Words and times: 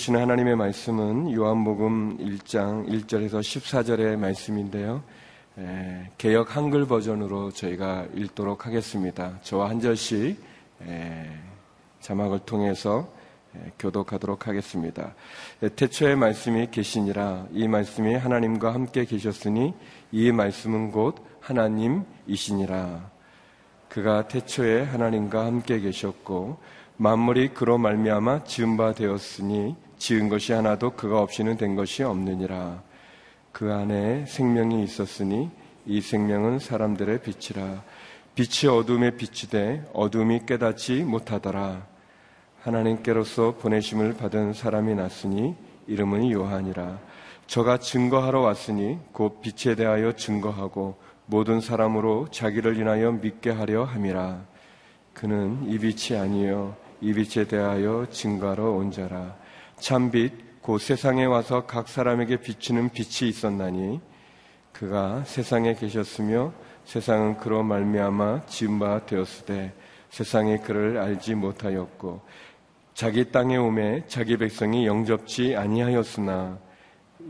주시는 0.00 0.18
하나님의 0.18 0.56
말씀은 0.56 1.30
요한복음 1.34 2.16
1장 2.16 2.88
1절에서 2.88 3.40
14절의 3.40 4.16
말씀인데요. 4.16 5.02
에, 5.58 6.08
개혁 6.16 6.56
한글 6.56 6.86
버전으로 6.86 7.50
저희가 7.50 8.06
읽도록 8.14 8.64
하겠습니다. 8.64 9.38
저와 9.42 9.68
한 9.68 9.78
절씩 9.78 10.42
에, 10.86 11.28
자막을 12.00 12.38
통해서 12.46 13.12
에, 13.54 13.72
교독하도록 13.78 14.48
하겠습니다. 14.48 15.12
태초의 15.76 16.16
말씀이 16.16 16.70
계시니라 16.70 17.48
이 17.52 17.68
말씀이 17.68 18.14
하나님과 18.14 18.72
함께 18.72 19.04
계셨으니 19.04 19.74
이 20.12 20.32
말씀은 20.32 20.92
곧 20.92 21.16
하나님이시니라. 21.40 23.10
그가 23.90 24.28
태초에 24.28 24.82
하나님과 24.84 25.44
함께 25.44 25.78
계셨고 25.78 26.56
만물이 26.96 27.48
그로 27.50 27.76
말미암아 27.76 28.44
지은 28.44 28.78
바 28.78 28.94
되었으니 28.94 29.76
지은 30.00 30.30
것이 30.30 30.54
하나도 30.54 30.92
그가 30.92 31.20
없이는 31.20 31.58
된 31.58 31.76
것이 31.76 32.02
없느니라. 32.02 32.82
그 33.52 33.70
안에 33.70 34.24
생명이 34.26 34.82
있었으니 34.82 35.50
이 35.84 36.00
생명은 36.00 36.58
사람들의 36.58 37.20
빛이라. 37.20 37.82
빛이 38.34 38.72
어둠에 38.72 39.10
비치되 39.10 39.90
어둠이 39.92 40.46
깨닫지 40.46 41.04
못하더라. 41.04 41.86
하나님께로서 42.62 43.56
보내심을 43.56 44.16
받은 44.16 44.54
사람이 44.54 44.94
났으니 44.94 45.54
이름은 45.86 46.30
요한이라. 46.30 46.98
저가 47.46 47.78
증거하러 47.78 48.40
왔으니 48.40 48.98
곧 49.12 49.42
빛에 49.42 49.74
대하여 49.74 50.12
증거하고 50.12 50.96
모든 51.26 51.60
사람으로 51.60 52.28
자기를 52.30 52.78
인하여 52.78 53.12
믿게 53.12 53.50
하려 53.50 53.84
함이라. 53.84 54.46
그는 55.12 55.68
이 55.68 55.78
빛이 55.78 56.18
아니요 56.18 56.74
이 57.02 57.12
빛에 57.12 57.46
대하여 57.46 58.06
증거하러 58.10 58.70
온 58.70 58.90
자라. 58.90 59.39
참빛 59.80 60.62
곧 60.62 60.78
세상에 60.78 61.24
와서 61.24 61.66
각 61.66 61.88
사람에게 61.88 62.36
비치는 62.36 62.90
빛이 62.90 63.28
있었나니 63.30 64.00
그가 64.72 65.24
세상에 65.24 65.74
계셨으며 65.74 66.52
세상은 66.84 67.38
그로 67.38 67.62
말미암아 67.62 68.46
지은 68.46 68.78
바 68.78 69.04
되었으되 69.06 69.72
세상에 70.10 70.58
그를 70.58 70.98
알지 70.98 71.34
못하였고 71.34 72.20
자기 72.94 73.30
땅에 73.30 73.56
오매 73.56 74.04
자기 74.06 74.36
백성이 74.36 74.86
영접지 74.86 75.56
아니하였으나 75.56 76.58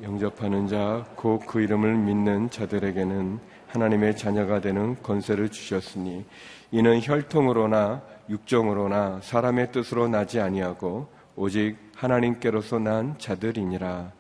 영접하는 0.03 0.69
자 0.69 1.05
곧 1.17 1.47
그 1.47 1.61
이름을 1.61 1.95
믿는 1.97 2.51
자들에게는 2.51 3.39
하나님의 3.69 4.17
자녀가 4.17 4.61
되는 4.61 5.01
권세를 5.03 5.51
주셨으니 5.51 6.25
이는 6.73 7.01
혈통으로나 7.01 8.03
육정으로나 8.29 9.20
사람의 9.23 9.73
뜻으로 9.73 10.09
나지 10.09 10.41
아니하고 10.41 11.09
오직 11.41 11.78
하나님께로서 11.96 12.78
난 12.78 13.19
자들이니라. 13.19 14.12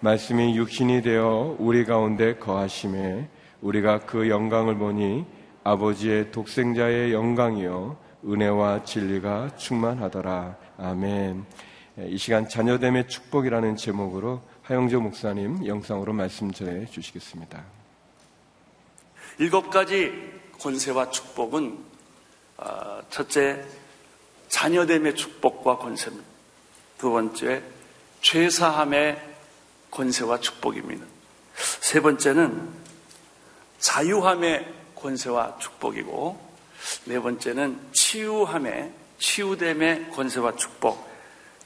말씀이 0.00 0.54
육신이 0.54 1.00
되어 1.00 1.56
우리 1.58 1.86
가운데 1.86 2.34
거하심에 2.36 3.26
우리가 3.62 4.00
그 4.00 4.28
영광을 4.28 4.76
보니 4.76 5.24
아버지의 5.64 6.30
독생자의 6.30 7.14
영광이요 7.14 7.96
은혜와 8.26 8.84
진리가 8.84 9.56
충만하더라. 9.56 10.58
아멘. 10.76 11.46
이 12.08 12.18
시간 12.18 12.46
자녀됨의 12.46 13.08
축복이라는 13.08 13.76
제목으로 13.76 14.42
하영조 14.60 15.00
목사님 15.00 15.66
영상으로 15.66 16.12
말씀 16.12 16.52
전해 16.52 16.84
주시겠습니다. 16.84 17.64
일곱 19.38 19.70
가지 19.70 20.12
권세와 20.60 21.08
축복은 21.08 21.78
어, 22.58 23.00
첫째, 23.08 23.64
자녀됨의 24.48 25.14
축복과 25.14 25.78
권세입니다. 25.78 26.31
두 27.02 27.10
번째, 27.10 27.64
죄사함의 28.20 29.20
권세와 29.90 30.38
축복입니다. 30.38 31.04
세 31.80 32.00
번째는 32.00 32.68
자유함의 33.80 34.72
권세와 34.94 35.58
축복이고, 35.58 36.38
네 37.06 37.18
번째는 37.18 37.76
치유함의, 37.90 38.92
치유됨의 39.18 40.10
권세와 40.10 40.54
축복. 40.54 41.10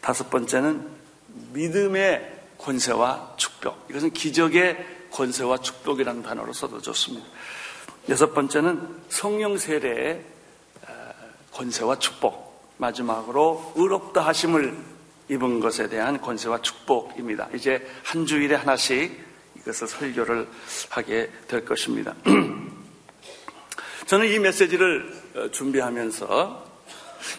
다섯 0.01 0.31
번째는 0.31 0.89
믿음의 1.53 2.35
권세와 2.57 3.35
축복. 3.37 3.91
이것은 3.91 4.15
기적의 4.15 5.11
권세와 5.11 5.59
축복이라는 5.59 6.23
단어로 6.23 6.55
써도 6.55 6.81
좋습니다 6.81 7.27
여섯 8.09 8.33
번째는 8.33 9.03
성령 9.11 9.59
세례의 9.59 10.25
권세와 11.53 11.99
축복. 11.99 12.75
마지막으로 12.79 13.75
의롭다 13.77 14.23
하심을 14.23 14.96
입은 15.29 15.61
것에 15.61 15.89
대한 15.89 16.21
권세와 16.21 16.63
축복입니다. 16.63 17.49
이제 17.55 17.87
한 18.05 18.27
주일에 18.27 18.55
하나씩 18.55 19.25
이것을 19.57 19.89
설교를 19.89 20.49
하게 20.91 21.31
될 21.49 21.65
것입니다. 21.65 22.15
저는 24.07 24.29
이 24.29 24.39
메시지를 24.39 25.13
어, 25.35 25.51
준비하면서 25.51 26.67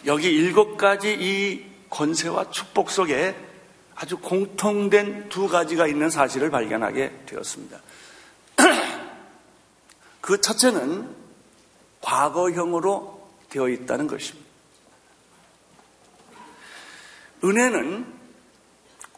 여기 0.06 0.28
일곱 0.28 0.76
가지 0.76 1.14
이 1.14 1.64
권세와 1.88 2.50
축복 2.50 2.90
속에 2.90 3.34
아주 3.94 4.18
공통된 4.18 5.28
두 5.28 5.48
가지가 5.48 5.86
있는 5.86 6.10
사실을 6.10 6.50
발견하게 6.50 7.22
되었습니다. 7.26 7.80
그 10.20 10.40
첫째는 10.40 11.08
과거형으로 12.02 13.28
되어 13.48 13.68
있다는 13.70 14.06
것입니다. 14.06 14.47
은혜는 17.42 18.18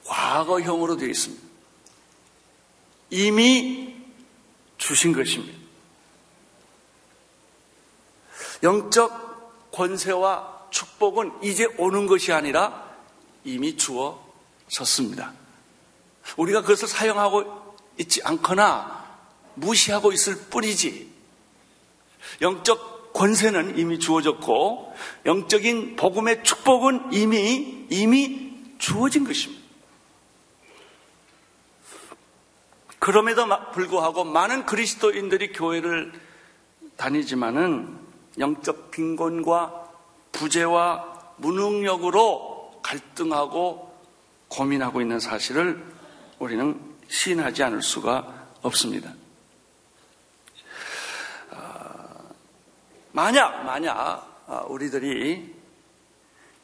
과거형으로 0.05 0.97
되어 0.97 1.09
있습니다. 1.09 1.43
이미 3.11 3.97
주신 4.79 5.13
것입니다. 5.13 5.59
영적 8.63 9.71
권세와 9.73 10.69
축복은 10.71 11.33
이제 11.43 11.67
오는 11.79 12.07
것이 12.07 12.33
아니라 12.33 12.89
이미 13.45 13.77
주어졌습니다. 13.77 15.33
우리가 16.37 16.63
그것을 16.63 16.89
사용하고 16.89 17.77
있지 17.99 18.21
않거나 18.23 19.09
무시하고 19.55 20.13
있을 20.13 20.37
뿐이지 20.49 21.11
영적 22.41 22.90
권세는 23.13 23.79
이미 23.79 23.99
주어졌고 23.99 24.95
영적인 25.27 25.97
복음의 25.97 26.45
축복은 26.45 27.13
이미 27.13 27.87
이미 27.91 28.53
주어진 28.79 29.25
것입니다. 29.25 29.61
그럼에도 32.99 33.47
불구하고 33.73 34.25
많은 34.25 34.67
그리스도인들이 34.67 35.53
교회를 35.53 36.13
다니지만은 36.97 37.99
영적 38.39 38.91
빈곤과 38.91 39.89
부재와 40.33 41.35
무능력으로 41.39 42.81
갈등하고 42.83 43.91
고민하고 44.49 45.01
있는 45.01 45.19
사실을 45.19 45.83
우리는 46.39 46.79
시인하지 47.09 47.63
않을 47.63 47.83
수가 47.83 48.49
없습니다. 48.63 49.13
만약, 53.13 53.65
만약 53.65 54.45
아, 54.47 54.65
우리들이 54.69 55.55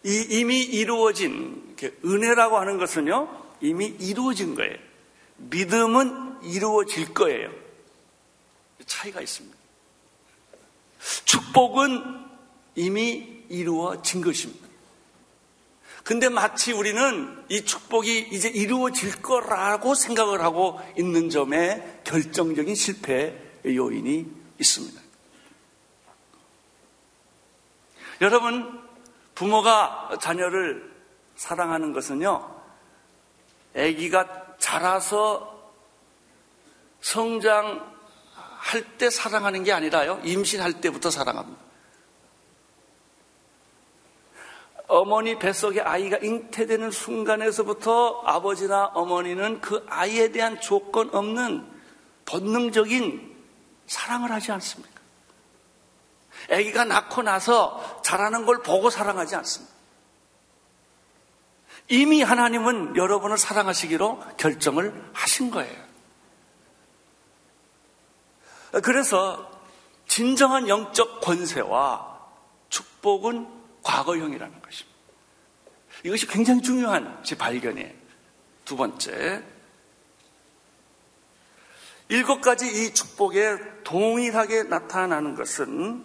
이 0.04 0.26
이미 0.30 0.60
이루어진 0.60 1.76
은혜라고 2.04 2.58
하는 2.58 2.78
것은요, 2.78 3.28
이미 3.60 3.86
이루어진 3.86 4.54
거예요. 4.54 4.76
믿음은 5.36 6.42
이루어질 6.44 7.12
거예요. 7.12 7.50
차이가 8.86 9.20
있습니다. 9.20 9.56
축복은 11.24 12.24
이미 12.76 13.42
이루어진 13.48 14.20
것입니다. 14.22 14.66
근데 16.04 16.28
마치 16.28 16.72
우리는 16.72 17.36
이 17.48 17.64
축복이 17.64 18.28
이제 18.30 18.48
이루어질 18.48 19.22
거라고 19.22 19.96
생각을 19.96 20.40
하고 20.40 20.80
있는 20.96 21.30
점에 21.30 22.00
결정적인 22.04 22.76
실패의 22.76 23.34
요인이 23.66 24.26
있습니다. 24.60 25.05
여러분, 28.20 28.82
부모가 29.34 30.18
자녀를 30.20 30.90
사랑하는 31.36 31.92
것은요, 31.92 32.56
아기가 33.76 34.56
자라서 34.58 35.70
성장할 37.00 37.82
때 38.98 39.10
사랑하는 39.10 39.64
게 39.64 39.72
아니라요, 39.72 40.20
임신할 40.24 40.80
때부터 40.80 41.10
사랑합니다. 41.10 41.66
어머니 44.88 45.38
뱃속에 45.38 45.80
아이가 45.80 46.16
잉태되는 46.18 46.90
순간에서부터 46.90 48.22
아버지나 48.24 48.86
어머니는 48.94 49.60
그 49.60 49.84
아이에 49.88 50.30
대한 50.30 50.60
조건 50.60 51.12
없는 51.14 51.66
본능적인 52.24 53.36
사랑을 53.86 54.30
하지 54.30 54.52
않습니다. 54.52 54.95
아기가 56.50 56.84
낳고 56.84 57.22
나서 57.22 58.00
자라는 58.02 58.46
걸 58.46 58.62
보고 58.62 58.90
사랑하지 58.90 59.36
않습니다. 59.36 59.74
이미 61.88 62.22
하나님은 62.22 62.96
여러분을 62.96 63.38
사랑하시기로 63.38 64.36
결정을 64.36 65.10
하신 65.12 65.50
거예요. 65.50 65.86
그래서 68.82 69.50
진정한 70.06 70.68
영적 70.68 71.20
권세와 71.20 72.20
축복은 72.68 73.48
과거형이라는 73.82 74.62
것입니다. 74.62 74.96
이것이 76.04 76.26
굉장히 76.26 76.62
중요한 76.62 77.20
제 77.22 77.36
발견이에요. 77.36 77.92
두 78.64 78.76
번째, 78.76 79.44
일곱 82.08 82.40
가지 82.40 82.66
이 82.66 82.94
축복에 82.94 83.82
동일하게 83.84 84.64
나타나는 84.64 85.34
것은 85.34 86.04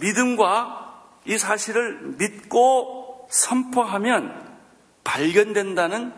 믿음과 0.00 1.20
이 1.26 1.38
사실을 1.38 2.00
믿고 2.18 3.28
선포하면 3.30 4.56
발견된다는 5.04 6.12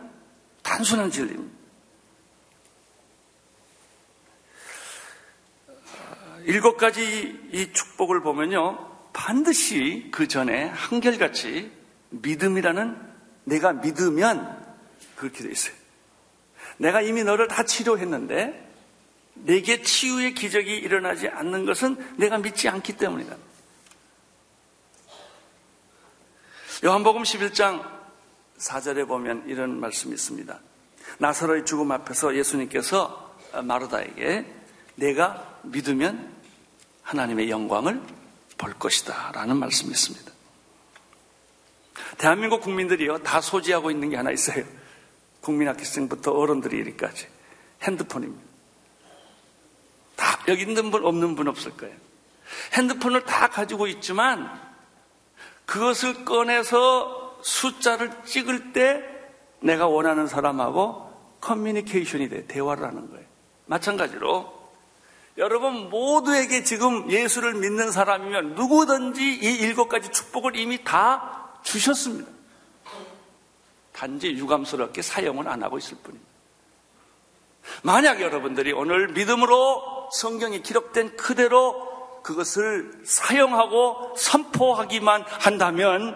단순한 0.63 1.11
진리입니다. 1.11 1.61
일곱 6.45 6.77
가지 6.77 7.39
이 7.53 7.73
축복을 7.73 8.23
보면요. 8.23 8.89
반드시 9.13 10.09
그 10.11 10.29
전에 10.29 10.67
한결같이 10.67 11.71
믿음이라는 12.11 12.97
내가 13.45 13.73
믿으면 13.73 14.75
그렇게 15.17 15.43
돼 15.43 15.51
있어요. 15.51 15.75
내가 16.79 17.03
이미 17.03 17.25
너를 17.25 17.47
다 17.47 17.65
치료했는데 17.65 18.69
내게 19.35 19.83
치유의 19.83 20.35
기적이 20.35 20.77
일어나지 20.77 21.29
않는 21.29 21.67
것은 21.67 21.97
내가 22.17 22.39
믿지 22.39 22.69
않기 22.69 22.97
때문이다. 22.97 23.37
요한복음 26.83 27.25
11장 27.25 27.87
4절에 28.57 29.07
보면 29.07 29.45
이런 29.47 29.79
말씀이 29.81 30.15
있습니다. 30.15 30.59
나사로의 31.19 31.67
죽음 31.67 31.93
앞에서 31.93 32.35
예수님께서 32.35 33.37
마르다에게 33.63 34.47
내가 34.95 35.59
믿으면 35.65 36.35
하나님의 37.03 37.51
영광을 37.51 38.01
볼 38.57 38.73
것이다 38.73 39.33
라는 39.35 39.59
말씀이 39.59 39.91
있습니다. 39.91 40.33
대한민국 42.17 42.63
국민들이요 42.63 43.19
다 43.19 43.43
소지하고 43.43 43.91
있는 43.91 44.09
게 44.09 44.17
하나 44.17 44.31
있어요. 44.31 44.65
국민학교생부터 45.43 46.33
어른들이 46.33 46.79
이리까지 46.79 47.29
핸드폰입니다. 47.83 48.43
다 50.17 50.43
여기 50.49 50.63
있는 50.63 50.91
분 50.91 51.05
없는 51.05 51.37
분 51.37 51.47
없을 51.47 51.77
거예요. 51.77 51.95
핸드폰을 52.73 53.27
다 53.27 53.49
가지고 53.49 53.87
있지만 53.87 54.70
그것을 55.71 56.25
꺼내서 56.25 57.39
숫자를 57.43 58.11
찍을 58.25 58.73
때 58.73 59.05
내가 59.61 59.87
원하는 59.87 60.27
사람하고 60.27 61.09
커뮤니케이션이 61.41 62.29
돼 62.29 62.45
대화를 62.47 62.85
하는 62.85 63.09
거예요. 63.09 63.25
마찬가지로 63.67 64.61
여러분 65.39 65.89
모두에게 65.89 66.65
지금 66.65 67.09
예수를 67.09 67.55
믿는 67.55 67.93
사람이면 67.93 68.57
누구든지 68.57 69.23
이 69.23 69.59
일곱 69.61 69.89
가지 69.89 70.11
축복을 70.11 70.57
이미 70.57 70.83
다 70.83 71.53
주셨습니다. 71.63 72.29
단지 73.93 74.33
유감스럽게 74.33 75.03
사용을 75.03 75.47
안 75.47 75.63
하고 75.63 75.79
있을 75.79 75.97
뿐입니다. 76.03 76.29
만약 77.85 78.21
여러분들이 78.21 78.73
오늘 78.73 79.09
믿음으로 79.09 80.11
성경에 80.13 80.63
기록된 80.63 81.17
그대로 81.17 81.90
그것을 82.23 83.01
사용하고 83.05 84.15
선포하기만 84.17 85.23
한다면 85.27 86.15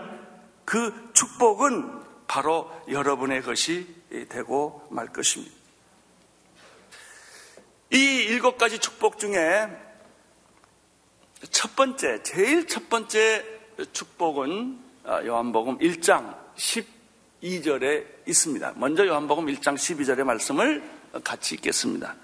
그 0.64 1.10
축복은 1.12 2.02
바로 2.26 2.70
여러분의 2.88 3.42
것이 3.42 3.86
되고 4.28 4.86
말 4.90 5.06
것입니다. 5.08 5.54
이 7.90 7.96
일곱 7.96 8.58
가지 8.58 8.78
축복 8.78 9.18
중에 9.18 9.68
첫 11.50 11.76
번째, 11.76 12.22
제일 12.22 12.66
첫 12.66 12.88
번째 12.88 13.44
축복은 13.92 14.78
요한복음 15.26 15.78
1장 15.78 16.34
12절에 16.56 18.06
있습니다. 18.26 18.72
먼저 18.76 19.06
요한복음 19.06 19.46
1장 19.46 19.74
12절의 19.74 20.24
말씀을 20.24 20.82
같이 21.22 21.56
읽겠습니다. 21.56 22.16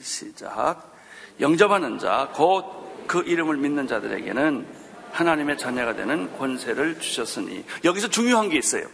시작. 0.00 0.92
영접하는 1.40 1.98
자, 1.98 2.30
곧 2.34 2.83
그 3.06 3.22
이름을 3.22 3.56
믿는 3.56 3.86
자들에게는 3.86 4.66
하나님의 5.12 5.58
자녀가 5.58 5.94
되는 5.94 6.36
권세를 6.36 6.98
주셨으니 6.98 7.64
여기서 7.84 8.08
중요한 8.08 8.48
게 8.48 8.58
있어요. 8.58 8.86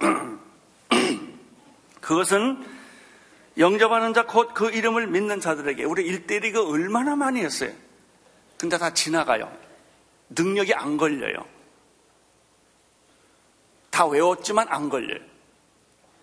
그것은 2.00 2.64
영접하는 3.56 4.12
자, 4.12 4.26
곧 4.26 4.52
그 4.52 4.70
이름을 4.70 5.06
믿는 5.06 5.40
자들에게 5.40 5.84
우리 5.84 6.04
일대리가 6.06 6.66
얼마나 6.66 7.14
많이 7.14 7.40
했어요. 7.40 7.70
근데 8.58 8.78
다 8.78 8.92
지나가요. 8.92 9.50
능력이 10.30 10.74
안 10.74 10.96
걸려요. 10.96 11.46
다 13.90 14.06
외웠지만 14.06 14.66
안 14.68 14.88
걸려요. 14.88 15.20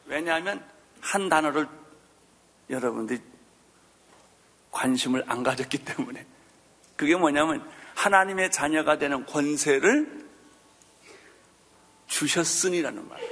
왜냐하면 0.06 0.64
한 1.00 1.30
단어를 1.30 1.68
여러분들이 2.70 3.22
관심을 4.72 5.24
안 5.28 5.44
가졌기 5.44 5.80
때문에. 5.80 6.26
그게 6.96 7.16
뭐냐면 7.16 7.70
하나님의 7.96 8.52
자녀가 8.52 8.98
되는 8.98 9.26
권세를 9.26 10.28
주셨으니라는 12.08 13.08
말이에요. 13.08 13.32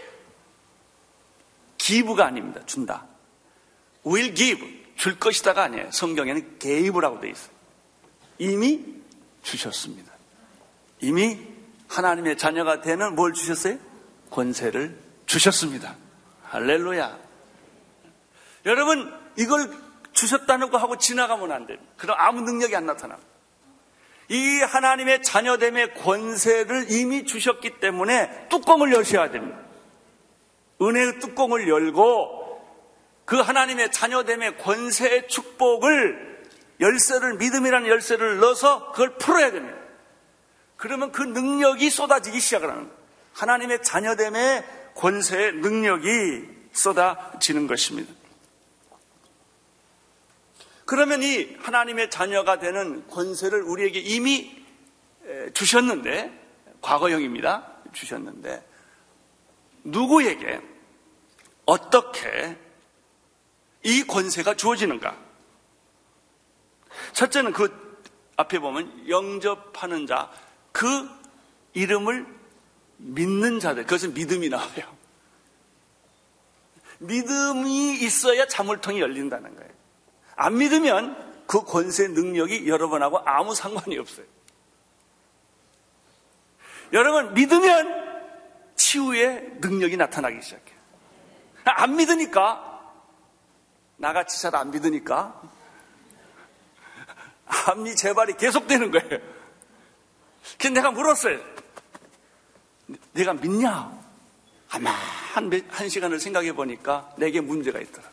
기부가 1.78 2.26
아닙니다. 2.26 2.62
준다. 2.66 3.08
will 4.06 4.36
give. 4.36 4.80
줄 4.96 5.18
것이다가 5.18 5.64
아니에요. 5.64 5.92
성경에는 5.92 6.60
geve라고 6.60 7.22
되어 7.22 7.32
있어요. 7.32 7.52
이미 8.38 8.86
주셨습니다. 9.44 10.12
이미 11.00 11.40
하나님의 11.88 12.38
자녀가 12.38 12.82
되는 12.82 13.16
뭘 13.16 13.34
주셨어요? 13.34 13.78
권세를 14.30 14.98
주셨습니다. 15.26 15.96
할렐루야. 16.44 17.18
여러분, 18.66 19.14
이걸 19.38 19.72
주셨다는 20.14 20.70
거 20.70 20.78
하고 20.78 20.98
지나가면 20.98 21.52
안 21.52 21.66
됩니다. 21.68 21.92
그럼 21.98 22.16
아무 22.20 22.42
능력이 22.42 22.76
안 22.76 22.86
나타납니다. 22.86 23.30
이 24.30 24.62
하나님의 24.62 25.24
자녀됨의 25.24 25.96
권세를 25.96 26.92
이미 26.92 27.26
주셨기 27.26 27.80
때문에 27.80 28.48
뚜껑을 28.50 28.94
여셔야 28.94 29.32
됩니다. 29.32 29.58
은혜의 30.82 31.20
뚜껑을 31.20 31.68
열고 31.68 32.40
그 33.26 33.38
하나님의 33.38 33.92
자녀됨의 33.92 34.58
권세의 34.58 35.28
축복을 35.28 36.44
열쇠를 36.80 37.36
믿음이라는 37.36 37.88
열쇠를 37.88 38.40
넣어서 38.40 38.92
그걸 38.92 39.16
풀어야 39.18 39.52
됩니다. 39.52 39.78
그러면 40.78 41.12
그 41.12 41.22
능력이 41.24 41.90
쏟아지기 41.90 42.40
시작을 42.40 42.70
하는 42.70 42.84
거예요. 42.84 42.98
하나님의 43.34 43.84
자녀됨의 43.84 44.64
권세의 44.96 45.54
능력이 45.56 46.48
쏟아지는 46.72 47.68
것입니다. 47.68 48.14
그러면 50.90 51.22
이 51.22 51.56
하나님의 51.60 52.10
자녀가 52.10 52.58
되는 52.58 53.06
권세를 53.10 53.62
우리에게 53.62 54.00
이미 54.00 54.66
주셨는데, 55.54 56.34
과거형입니다. 56.82 57.84
주셨는데, 57.94 58.68
누구에게 59.84 60.60
어떻게 61.68 62.58
이 63.84 64.02
권세가 64.02 64.56
주어지는가? 64.56 65.16
첫째는 67.14 67.54
그 67.54 68.02
앞에 68.36 68.58
보면 68.58 69.08
영접하는 69.08 70.08
자, 70.08 70.32
그 70.72 71.08
이름을 71.76 72.26
믿는 72.98 73.60
자들, 73.60 73.84
그것은 73.84 74.16
믿음이 74.16 74.50
나와요. 74.50 74.98
믿음이 76.98 78.00
있어야 78.02 78.48
자물통이 78.48 79.00
열린다는 79.00 79.56
거예요. 79.56 79.79
안 80.42 80.58
믿으면 80.58 81.44
그 81.48 81.64
권세 81.66 82.08
능력이 82.08 82.66
여러분하고 82.66 83.20
아무 83.26 83.54
상관이 83.54 83.98
없어요. 83.98 84.26
여러분, 86.94 87.34
믿으면 87.34 88.74
치유의 88.76 89.58
능력이 89.60 89.98
나타나기 89.98 90.42
시작해요. 90.42 90.80
안 91.66 91.98
믿으니까, 91.98 92.94
나같이 93.98 94.42
잘 94.42 94.56
안 94.56 94.72
믿으니까, 94.72 95.42
암리 97.68 97.98
재발이 97.98 98.38
계속되는 98.38 98.92
거예요. 98.92 99.20
그래서 100.58 100.74
내가 100.74 100.92
물었어요. 100.92 101.38
내가 103.12 103.34
믿냐? 103.34 103.92
아마 104.70 104.92
한, 104.92 105.52
한 105.68 105.90
시간을 105.90 106.22
생각해 106.22 106.54
보니까 106.54 107.14
내게 107.18 107.42
문제가 107.42 107.80
있더라. 107.82 108.09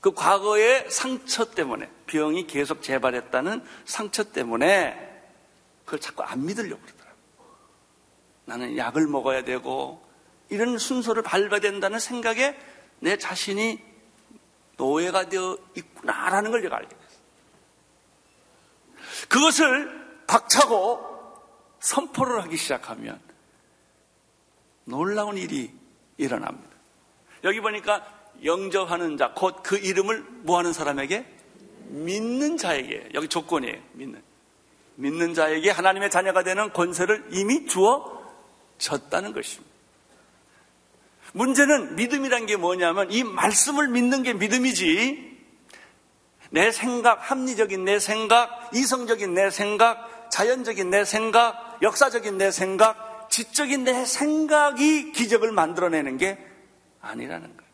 그 0.00 0.12
과거의 0.12 0.90
상처 0.90 1.50
때문에 1.50 1.90
병이 2.06 2.46
계속 2.46 2.82
재발했다는 2.82 3.62
상처 3.84 4.24
때문에 4.24 5.08
그걸 5.84 6.00
자꾸 6.00 6.22
안 6.22 6.46
믿으려고 6.46 6.80
그러더라고. 6.80 7.18
나는 8.46 8.76
약을 8.76 9.06
먹어야 9.06 9.44
되고 9.44 10.02
이런 10.48 10.78
순서를 10.78 11.22
밟아야 11.22 11.60
된다는 11.60 11.98
생각에 11.98 12.58
내 13.00 13.18
자신이 13.18 13.78
노예가 14.76 15.28
되어 15.28 15.58
있구나라는 15.76 16.50
걸 16.50 16.62
제가 16.62 16.76
알게 16.76 16.88
됐어요. 16.88 17.20
그것을 19.28 20.24
박차고 20.26 21.10
선포를 21.80 22.42
하기 22.44 22.56
시작하면 22.56 23.20
놀라운 24.84 25.36
일이 25.36 25.72
일어납니다. 26.16 26.70
여기 27.44 27.60
보니까 27.60 28.19
영접하는 28.44 29.16
자, 29.16 29.32
곧 29.34 29.62
그 29.62 29.76
이름을 29.76 30.24
뭐하는 30.42 30.72
사람에게? 30.72 31.26
믿는 31.88 32.56
자에게. 32.56 33.10
여기 33.14 33.28
조건이에요. 33.28 33.78
믿는. 33.92 34.22
믿는 34.96 35.34
자에게 35.34 35.70
하나님의 35.70 36.10
자녀가 36.10 36.42
되는 36.42 36.72
권세를 36.72 37.28
이미 37.32 37.66
주어 37.66 38.20
졌다는 38.78 39.32
것입니다. 39.32 39.70
문제는 41.32 41.96
믿음이란 41.96 42.46
게 42.46 42.56
뭐냐면 42.56 43.10
이 43.10 43.22
말씀을 43.22 43.88
믿는 43.88 44.22
게 44.22 44.32
믿음이지 44.34 45.30
내 46.50 46.72
생각, 46.72 47.30
합리적인 47.30 47.84
내 47.84 48.00
생각, 48.00 48.70
이성적인 48.74 49.34
내 49.34 49.50
생각, 49.50 50.28
자연적인 50.30 50.90
내 50.90 51.04
생각, 51.04 51.78
역사적인 51.82 52.38
내 52.38 52.50
생각, 52.50 53.28
지적인 53.30 53.84
내 53.84 54.04
생각이 54.04 55.12
기적을 55.12 55.52
만들어내는 55.52 56.18
게 56.18 56.38
아니라는 57.00 57.56
거예요. 57.56 57.69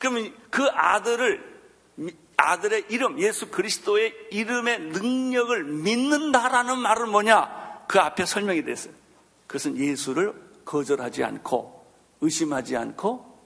그러면 0.00 0.34
그 0.50 0.66
아들을 0.72 1.50
아들의 2.36 2.86
이름, 2.88 3.20
예수 3.20 3.50
그리스도의 3.50 4.14
이름의 4.30 4.80
능력을 4.80 5.62
믿는다라는 5.62 6.78
말은 6.78 7.10
뭐냐? 7.10 7.84
그 7.86 8.00
앞에 8.00 8.24
설명이 8.24 8.64
됐어요. 8.64 8.94
그것은 9.46 9.76
예수를 9.76 10.32
거절하지 10.64 11.22
않고 11.22 11.84
의심하지 12.22 12.76
않고 12.78 13.38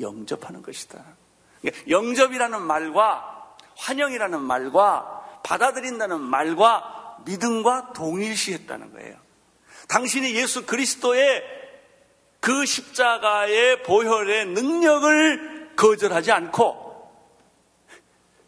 영접하는 0.00 0.62
것이다. 0.62 1.04
그러니까 1.60 1.90
영접이라는 1.90 2.62
말과 2.62 3.56
환영이라는 3.76 4.40
말과 4.40 5.40
받아들인다는 5.44 6.20
말과 6.20 7.18
믿음과 7.26 7.92
동일시했다는 7.92 8.92
거예요. 8.92 9.16
당신이 9.88 10.34
예수 10.36 10.64
그리스도의 10.64 11.42
그 12.40 12.64
십자가의 12.64 13.82
보혈의 13.82 14.46
능력을 14.46 15.57
거절하지 15.78 16.32
않고 16.32 16.86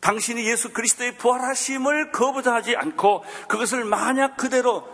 당신이 0.00 0.44
예수 0.50 0.72
그리스도의 0.72 1.16
부활하심을 1.16 2.10
거부하지 2.10 2.74
않고 2.76 3.24
그것을 3.48 3.84
만약 3.84 4.36
그대로 4.36 4.88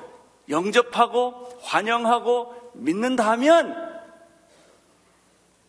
영접하고 0.48 1.58
환영하고 1.62 2.72
믿는다면 2.74 3.96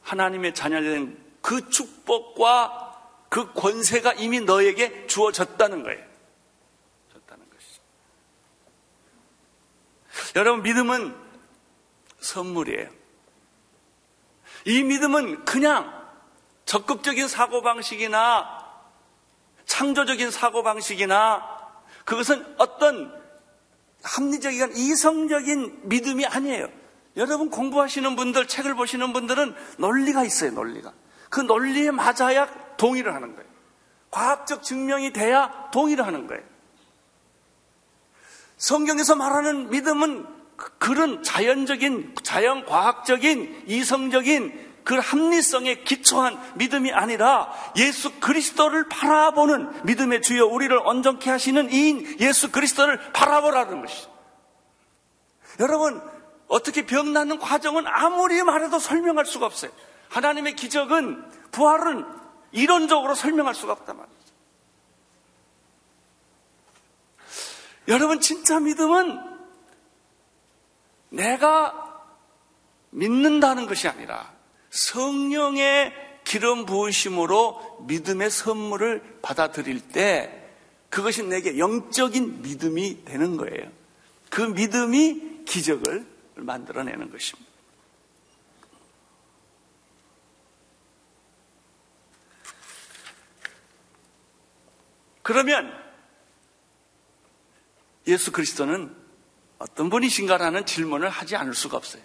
하나님의 0.02 0.54
자녀된 0.54 1.18
그 1.42 1.70
축복과 1.70 2.84
그 3.30 3.54
권세가 3.54 4.14
이미 4.14 4.40
너에게 4.42 5.08
주어졌다는 5.08 5.84
거예요. 5.84 6.04
졌다는 7.14 7.46
것이죠. 7.50 7.82
여러분 10.36 10.64
믿음은 10.64 11.16
선물이에요. 12.20 12.90
이 14.66 14.84
믿음은 14.84 15.46
그냥 15.46 15.97
적극적인 16.68 17.30
사고방식이나 17.30 18.68
창조적인 19.66 20.32
사고방식이나 20.32 21.58
그것은 22.06 22.46
어떤 22.58 23.12
합리적인 24.04 24.76
이성적인 24.76 25.82
믿음이 25.84 26.26
아니에요. 26.26 26.70
여러분 27.16 27.50
공부하시는 27.50 28.16
분들, 28.16 28.48
책을 28.48 28.76
보시는 28.76 29.12
분들은 29.12 29.56
논리가 29.80 30.24
있어요, 30.24 30.52
논리가. 30.52 30.94
그 31.30 31.40
논리에 31.40 31.92
맞아야 31.92 32.48
동의를 32.78 33.14
하는 33.16 33.36
거예요. 33.36 33.50
과학적 34.12 34.62
증명이 34.64 35.14
돼야 35.14 35.70
동의를 35.72 36.06
하는 36.06 36.28
거예요. 36.28 36.44
성경에서 38.58 39.16
말하는 39.16 39.70
믿음은 39.70 40.26
그, 40.58 40.78
그런 40.78 41.24
자연적인, 41.24 42.16
자연과학적인, 42.24 43.64
이성적인 43.68 44.67
그 44.88 44.96
합리성에 44.96 45.84
기초한 45.84 46.40
믿음이 46.56 46.94
아니라 46.94 47.52
예수 47.76 48.22
그리스도를 48.22 48.88
바라보는 48.88 49.84
믿음의 49.86 50.22
주여 50.22 50.46
우리를 50.46 50.78
온전케 50.78 51.30
하시는 51.30 51.70
이인 51.74 52.18
예수 52.22 52.54
그리스도를 52.54 53.12
바라보라는 53.12 53.82
것이죠. 53.82 54.10
여러분, 55.60 56.02
어떻게 56.48 56.86
병 56.86 57.12
낫는 57.12 57.38
과정은 57.40 57.84
아무리 57.86 58.42
말해도 58.42 58.80
설명할 58.80 59.26
수가 59.26 59.46
없어요. 59.46 59.72
하나님의 60.08 60.56
기적은, 60.56 61.22
부활은 61.52 62.06
이론적으로 62.54 63.14
설명할 63.14 63.56
수가 63.56 63.74
없단 63.74 63.98
말이죠. 63.98 64.18
여러분, 67.90 68.22
진짜 68.22 68.62
믿음은 68.62 69.20
내가 71.10 72.06
믿는다는 72.92 73.66
것이 73.66 73.90
아니라 73.90 74.37
성령의 74.70 75.94
기름 76.24 76.66
부으심으로 76.66 77.86
믿음의 77.88 78.30
선물을 78.30 79.20
받아들일 79.22 79.88
때 79.88 80.44
그것이 80.90 81.24
내게 81.24 81.58
영적인 81.58 82.42
믿음이 82.42 83.06
되는 83.06 83.38
거예요. 83.38 83.72
그 84.30 84.42
믿음이 84.42 85.46
기적을 85.46 86.06
만들어내는 86.36 87.12
것입니다. 87.12 87.48
그러면 95.22 95.74
예수 98.08 98.32
그리스도는 98.32 98.96
어떤 99.60 99.90
분이신가라는 99.90 100.66
질문을 100.66 101.10
하지 101.10 101.36
않을 101.36 101.54
수가 101.54 101.76
없어요. 101.76 102.02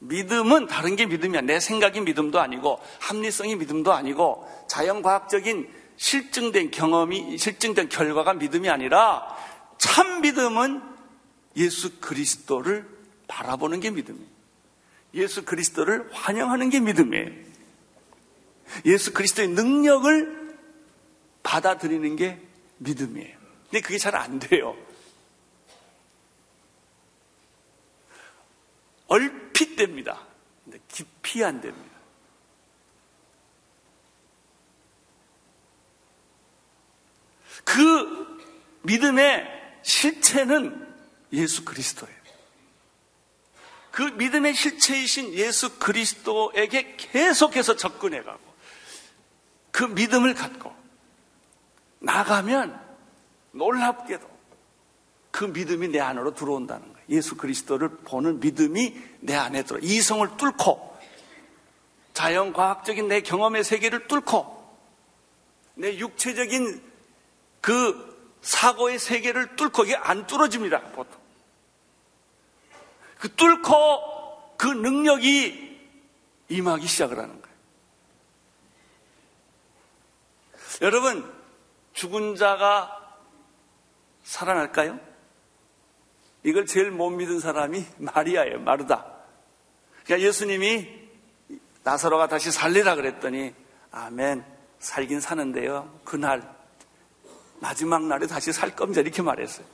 믿음은 0.00 0.66
다른 0.66 0.96
게 0.96 1.06
믿음이야. 1.06 1.42
내 1.42 1.60
생각이 1.60 2.00
믿음도 2.00 2.40
아니고 2.40 2.80
합리성이 3.00 3.56
믿음도 3.56 3.92
아니고 3.92 4.48
자연과학적인 4.68 5.68
실증된 5.96 6.70
경험이 6.70 7.36
실증된 7.38 7.88
결과가 7.88 8.34
믿음이 8.34 8.68
아니라 8.68 9.36
참 9.78 10.20
믿음은 10.20 10.82
예수 11.56 11.98
그리스도를 12.00 12.88
바라보는 13.26 13.80
게 13.80 13.90
믿음이에요. 13.90 14.26
예수 15.14 15.44
그리스도를 15.44 16.08
환영하는 16.12 16.70
게 16.70 16.80
믿음이에요. 16.80 17.48
예수 18.84 19.12
그리스도의 19.12 19.48
능력을 19.48 20.56
받아들이는 21.42 22.16
게 22.16 22.40
믿음이에요. 22.78 23.36
근데 23.64 23.80
그게 23.80 23.98
잘 23.98 24.14
안 24.14 24.38
돼요. 24.38 24.76
얼 29.08 29.47
핏 29.58 29.74
됩니다. 29.74 30.24
근데 30.62 30.78
깊이 30.86 31.44
안 31.44 31.60
됩니다. 31.60 31.98
그 37.64 38.38
믿음의 38.82 39.80
실체는 39.82 40.94
예수 41.32 41.64
그리스도예요. 41.64 42.16
그 43.90 44.02
믿음의 44.02 44.54
실체이신 44.54 45.34
예수 45.34 45.80
그리스도에게 45.80 46.94
계속해서 46.96 47.74
접근해가고 47.74 48.40
그 49.72 49.82
믿음을 49.82 50.34
갖고 50.34 50.72
나가면 51.98 52.80
놀랍게도 53.50 54.38
그 55.32 55.46
믿음이 55.46 55.88
내 55.88 55.98
안으로 55.98 56.32
들어온다는 56.36 56.92
거예요. 56.92 56.97
예수 57.08 57.36
그리스도를 57.36 57.88
보는 57.88 58.40
믿음이 58.40 58.96
내 59.20 59.34
안에 59.34 59.62
들어. 59.62 59.78
이성을 59.80 60.36
뚫고 60.36 60.96
자연 62.12 62.52
과학적인 62.52 63.08
내 63.08 63.20
경험의 63.20 63.64
세계를 63.64 64.08
뚫고 64.08 64.58
내 65.74 65.96
육체적인 65.98 66.82
그 67.60 68.36
사고의 68.42 68.98
세계를 68.98 69.56
뚫고 69.56 69.84
이게 69.84 69.96
안 69.96 70.26
뚫어집니다. 70.26 70.80
보통. 70.92 71.18
그 73.18 73.34
뚫고 73.34 74.56
그 74.56 74.66
능력이 74.66 75.68
임하기 76.48 76.86
시작을 76.86 77.18
하는 77.18 77.40
거예요. 77.40 77.56
여러분, 80.82 81.32
죽은 81.92 82.36
자가 82.36 83.16
살아날까요? 84.22 85.00
이걸 86.44 86.66
제일 86.66 86.90
못 86.90 87.10
믿은 87.10 87.40
사람이 87.40 87.84
마리아예요, 87.98 88.60
마르다. 88.60 89.06
그러니까 90.04 90.26
예수님이 90.26 90.88
나사로가 91.82 92.28
다시 92.28 92.50
살리라 92.50 92.94
그랬더니 92.94 93.54
아멘, 93.90 94.44
살긴 94.78 95.20
사는데요. 95.20 96.00
그날 96.04 96.56
마지막 97.60 98.04
날에 98.04 98.26
다시 98.26 98.52
살 98.52 98.74
겁니다. 98.76 99.00
이렇게 99.00 99.22
말했어요. 99.22 99.66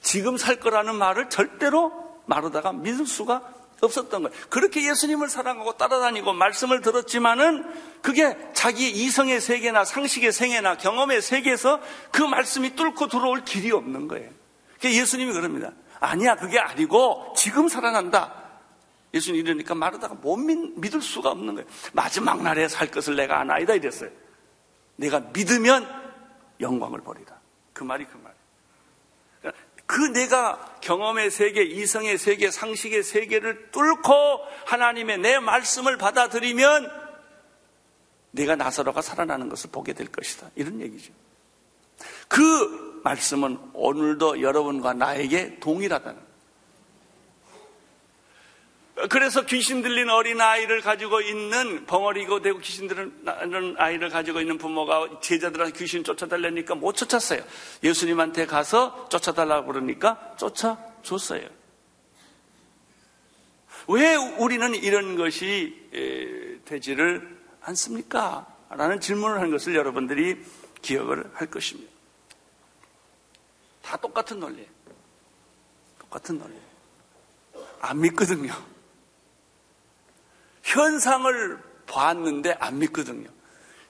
지금 0.00 0.36
살 0.36 0.60
거라는 0.60 0.94
말을 0.94 1.28
절대로 1.28 1.92
마르다가 2.26 2.72
믿을 2.72 3.06
수가 3.06 3.42
없었던 3.80 4.22
거예요. 4.22 4.36
그렇게 4.48 4.88
예수님을 4.88 5.28
사랑하고 5.28 5.76
따라다니고 5.76 6.32
말씀을 6.32 6.80
들었지만은 6.80 7.64
그게 8.02 8.36
자기 8.52 8.90
이성의 8.90 9.40
세계나 9.40 9.84
상식의 9.84 10.32
세계나 10.32 10.78
경험의 10.78 11.22
세계에서 11.22 11.80
그 12.10 12.22
말씀이 12.22 12.74
뚫고 12.74 13.08
들어올 13.08 13.44
길이 13.44 13.70
없는 13.70 14.08
거예요. 14.08 14.30
예수님이 14.84 15.32
그럽니다. 15.32 15.72
아니야, 16.00 16.36
그게 16.36 16.58
아니고 16.58 17.34
지금 17.36 17.68
살아난다. 17.68 18.34
예수님 19.14 19.40
이러니까 19.46 19.74
말하다가 19.74 20.14
못 20.14 20.36
믿, 20.36 20.94
을 20.94 21.02
수가 21.02 21.30
없는 21.30 21.54
거예요. 21.54 21.68
마지막 21.92 22.42
날에 22.42 22.68
살 22.68 22.90
것을 22.90 23.16
내가 23.16 23.40
아나이다 23.40 23.74
이랬어요. 23.74 24.10
내가 24.96 25.20
믿으면 25.20 25.88
영광을 26.60 27.00
버리다. 27.00 27.40
그 27.72 27.84
말이 27.84 28.06
그 28.06 28.16
말. 28.18 28.34
그 29.86 30.12
내가 30.12 30.76
경험의 30.82 31.30
세계, 31.30 31.62
이성의 31.62 32.18
세계, 32.18 32.50
상식의 32.50 33.02
세계를 33.02 33.70
뚫고 33.70 34.12
하나님의 34.66 35.18
내 35.18 35.38
말씀을 35.38 35.96
받아들이면 35.96 36.90
내가 38.32 38.54
나사로가 38.54 39.00
살아나는 39.00 39.48
것을 39.48 39.70
보게 39.70 39.94
될 39.94 40.08
것이다. 40.08 40.50
이런 40.56 40.82
얘기죠. 40.82 41.12
그 42.28 42.87
말씀은 43.04 43.58
오늘도 43.72 44.40
여러분과 44.40 44.94
나에게 44.94 45.58
동일하다는 45.60 46.28
그래서 49.10 49.46
귀신 49.46 49.80
들린 49.80 50.10
어린 50.10 50.40
아이를 50.40 50.80
가지고 50.80 51.20
있는 51.20 51.86
벙어리고 51.86 52.42
되고 52.42 52.58
귀신 52.58 52.88
들은 52.88 53.76
아이를 53.78 54.08
가지고 54.08 54.40
있는 54.40 54.58
부모가 54.58 55.20
제자들한테 55.20 55.78
귀신 55.78 56.02
쫓아달라니까 56.02 56.74
못 56.74 56.94
쫓았어요. 56.94 57.40
예수님한테 57.84 58.46
가서 58.46 59.08
쫓아달라고 59.08 59.68
그러니까 59.68 60.34
쫓아줬어요. 60.36 61.48
왜 63.86 64.16
우리는 64.16 64.74
이런 64.74 65.14
것이 65.14 66.62
되지를 66.64 67.38
않습니까? 67.60 68.46
라는 68.70 68.98
질문을 69.00 69.40
한 69.40 69.52
것을 69.52 69.76
여러분들이 69.76 70.44
기억을 70.82 71.30
할 71.34 71.48
것입니다. 71.48 71.97
다 73.82 73.96
똑같은 73.96 74.40
논리예요. 74.40 74.68
똑같은 75.98 76.38
논리예요. 76.38 76.62
안 77.80 78.00
믿거든요. 78.00 78.52
현상을 80.62 81.62
봤는데 81.86 82.56
안 82.60 82.78
믿거든요. 82.78 83.28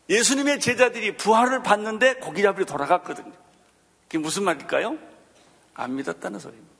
예수님의 0.08 0.60
제자들이 0.60 1.16
부활을 1.16 1.62
봤는데 1.62 2.14
고기 2.14 2.42
잡으러 2.42 2.64
돌아갔거든요. 2.64 3.32
그게 4.04 4.18
무슨 4.18 4.44
말일까요? 4.44 4.96
안 5.74 5.96
믿었다는 5.96 6.40
소리입니다. 6.40 6.74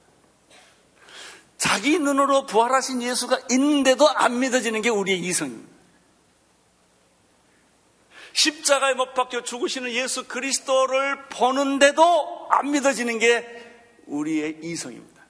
자기 1.59 1.99
눈으로 1.99 2.47
부활하신 2.47 3.03
예수가 3.03 3.41
있는데도 3.51 4.09
안 4.09 4.39
믿어지는 4.39 4.81
게 4.81 4.89
우리의 4.89 5.19
이성입니다. 5.21 5.78
십자가에 8.39 8.95
못 8.95 9.15
박혀 9.15 9.43
죽으시는 9.43 9.91
예수 9.91 10.29
그리스도를 10.29 11.29
보는데도 11.29 12.47
안 12.51 12.71
믿어지는 12.71 13.19
게 13.19 13.45
우리의 14.07 14.61
이성입니다. 14.63 15.27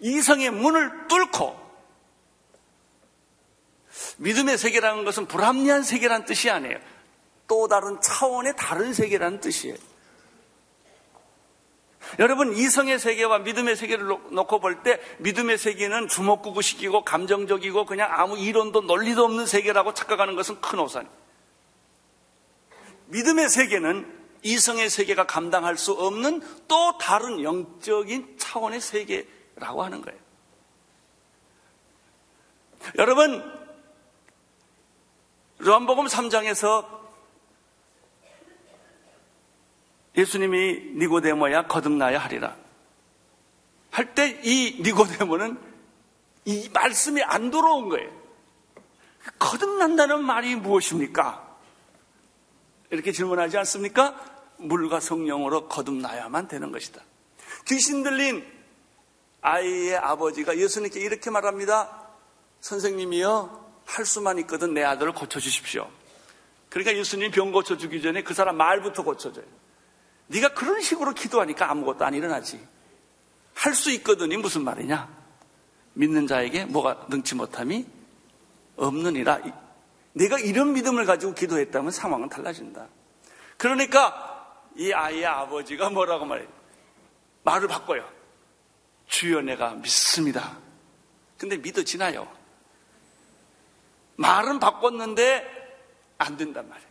이성의 0.00 0.50
문을 0.50 1.08
뚫고 1.08 1.68
믿음의 4.18 4.58
세계라는 4.58 5.04
것은 5.06 5.26
불합리한 5.26 5.82
세계라는 5.82 6.26
뜻이 6.26 6.50
아니에요. 6.50 6.78
또 7.46 7.68
다른 7.68 7.98
차원의 8.02 8.54
다른 8.58 8.92
세계라는 8.92 9.40
뜻이에요. 9.40 9.76
여러분 12.18 12.54
이성의 12.54 12.98
세계와 12.98 13.38
믿음의 13.38 13.76
세계를 13.76 14.06
놓고 14.30 14.60
볼 14.60 14.82
때 14.82 15.00
믿음의 15.20 15.56
세계는 15.56 16.08
주먹구구식이고 16.08 17.04
감정적이고 17.04 17.86
그냥 17.86 18.10
아무 18.12 18.36
이론도 18.36 18.82
논리도 18.82 19.24
없는 19.24 19.46
세계라고 19.46 19.94
착각하는 19.94 20.36
것은 20.36 20.60
큰 20.60 20.80
오산이에요. 20.80 21.27
믿음의 23.08 23.48
세계는 23.48 24.18
이성의 24.42 24.88
세계가 24.90 25.26
감당할 25.26 25.76
수 25.76 25.92
없는 25.92 26.42
또 26.68 26.96
다른 26.98 27.42
영적인 27.42 28.38
차원의 28.38 28.80
세계라고 28.80 29.82
하는 29.82 30.00
거예요. 30.02 30.18
여러분 32.96 33.42
요한복음 35.66 36.06
3장에서 36.06 36.86
예수님이 40.16 40.92
니고데모야 40.96 41.66
거듭나야 41.66 42.18
하리라. 42.18 42.56
할 43.90 44.14
때 44.14 44.40
이 44.44 44.80
니고데모는 44.82 45.58
이 46.44 46.70
말씀이 46.72 47.22
안 47.22 47.50
들어온 47.50 47.88
거예요. 47.88 48.10
거듭난다는 49.38 50.24
말이 50.24 50.54
무엇입니까? 50.54 51.47
이렇게 52.90 53.12
질문하지 53.12 53.58
않습니까? 53.58 54.18
물과 54.58 55.00
성령으로 55.00 55.68
거듭나야만 55.68 56.48
되는 56.48 56.72
것이다. 56.72 57.02
귀신 57.66 58.02
들린 58.02 58.44
아이의 59.40 59.96
아버지가 59.96 60.58
예수님께 60.58 61.00
이렇게 61.00 61.30
말합니다. 61.30 62.08
선생님이요, 62.60 63.66
할 63.86 64.04
수만 64.04 64.38
있거든 64.40 64.74
내 64.74 64.82
아들을 64.82 65.12
고쳐주십시오. 65.12 65.88
그러니까 66.70 66.96
예수님 66.96 67.30
병 67.30 67.52
고쳐주기 67.52 68.02
전에 68.02 68.22
그 68.22 68.34
사람 68.34 68.56
말부터 68.56 69.02
고쳐줘요. 69.04 69.44
네가 70.26 70.54
그런 70.54 70.80
식으로 70.82 71.14
기도하니까 71.14 71.70
아무것도 71.70 72.04
안 72.04 72.14
일어나지. 72.14 72.60
할 73.54 73.74
수 73.74 73.90
있거든이 73.92 74.36
무슨 74.36 74.62
말이냐? 74.64 75.08
믿는 75.94 76.26
자에게 76.26 76.66
뭐가 76.66 77.06
능치 77.08 77.34
못함이 77.34 77.86
없느니라. 78.76 79.40
내가 80.18 80.36
이런 80.38 80.72
믿음을 80.72 81.06
가지고 81.06 81.32
기도했다면 81.32 81.92
상황은 81.92 82.28
달라진다. 82.28 82.88
그러니까 83.56 84.64
이 84.76 84.92
아이의 84.92 85.24
아버지가 85.24 85.90
뭐라고 85.90 86.24
말해요? 86.24 86.48
말을 87.44 87.68
바꿔요. 87.68 88.08
주여 89.06 89.42
내가 89.42 89.74
믿습니다. 89.74 90.58
근데 91.38 91.56
믿어지나요? 91.56 92.28
말은 94.16 94.58
바꿨는데 94.58 95.56
안 96.18 96.36
된단 96.36 96.68
말이에요. 96.68 96.88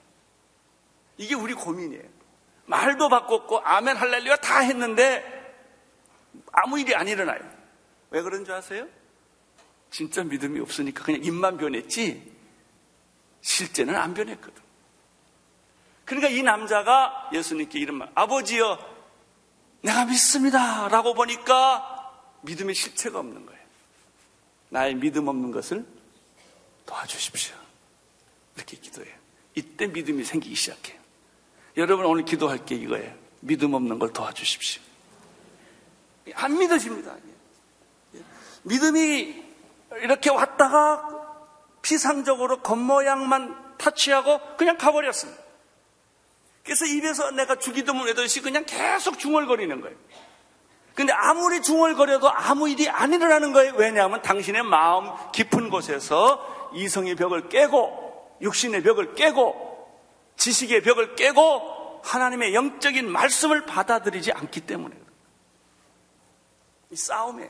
이게 1.17 1.35
우리 1.35 1.53
고민이에요. 1.53 2.17
말도 2.65 3.09
바꿨고 3.09 3.59
아멘 3.59 3.97
할렐루야 3.97 4.37
다 4.37 4.59
했는데 4.59 5.23
아무 6.53 6.79
일이 6.79 6.95
안 6.95 7.09
일어나요. 7.09 7.41
왜 8.09 8.21
그런 8.21 8.45
줄 8.45 8.53
아세요? 8.53 8.87
진짜 9.91 10.23
믿음이 10.23 10.61
없으니까 10.61 11.03
그냥 11.03 11.23
입만 11.25 11.57
변했지 11.57 12.36
실제는 13.47 13.95
안 13.95 14.13
변했거든. 14.13 14.61
그러니까 16.03 16.29
이 16.29 16.43
남자가 16.43 17.29
예수님께 17.33 17.79
이런 17.79 17.95
말, 17.95 18.11
아버지여, 18.13 18.77
내가 19.81 20.05
믿습니다. 20.05 20.89
라고 20.89 21.13
보니까 21.13 22.11
믿음의 22.41 22.75
실체가 22.75 23.19
없는 23.19 23.45
거예요. 23.45 23.61
나의 24.69 24.95
믿음 24.95 25.29
없는 25.29 25.51
것을 25.51 25.85
도와주십시오. 26.85 27.55
이렇게 28.57 28.77
기도해요. 28.77 29.15
이때 29.55 29.87
믿음이 29.87 30.25
생기기 30.25 30.53
시작해요. 30.53 30.99
여러분 31.77 32.05
오늘 32.05 32.25
기도할 32.25 32.65
게 32.65 32.75
이거예요. 32.75 33.15
믿음 33.39 33.73
없는 33.73 33.97
걸 33.97 34.11
도와주십시오. 34.11 34.81
안 36.33 36.57
믿어집니다. 36.57 37.15
믿음이 38.63 39.45
이렇게 40.01 40.29
왔다가 40.29 41.06
피상적으로 41.81 42.61
겉모양만 42.61 43.77
타치하고 43.77 44.39
그냥 44.57 44.77
가버렸습니다. 44.77 45.41
그래서 46.63 46.85
입에서 46.85 47.31
내가 47.31 47.55
죽이도 47.55 47.93
물에듯이 47.93 48.41
그냥 48.41 48.65
계속 48.65 49.19
중얼거리는 49.19 49.79
거예요. 49.79 49.95
근데 50.93 51.13
아무리 51.13 51.61
중얼거려도 51.61 52.29
아무 52.29 52.67
일이 52.67 52.89
안 52.89 53.13
일어나는 53.13 53.53
거예요. 53.53 53.73
왜냐하면 53.75 54.21
당신의 54.21 54.63
마음 54.63 55.11
깊은 55.31 55.69
곳에서 55.69 56.71
이성의 56.73 57.15
벽을 57.15 57.49
깨고 57.49 58.37
육신의 58.41 58.83
벽을 58.83 59.13
깨고 59.13 59.77
지식의 60.35 60.81
벽을 60.81 61.15
깨고 61.15 62.01
하나님의 62.03 62.53
영적인 62.53 63.09
말씀을 63.09 63.65
받아들이지 63.65 64.31
않기 64.31 64.61
때문에 64.61 64.95
이 66.91 66.95
싸움에 66.95 67.49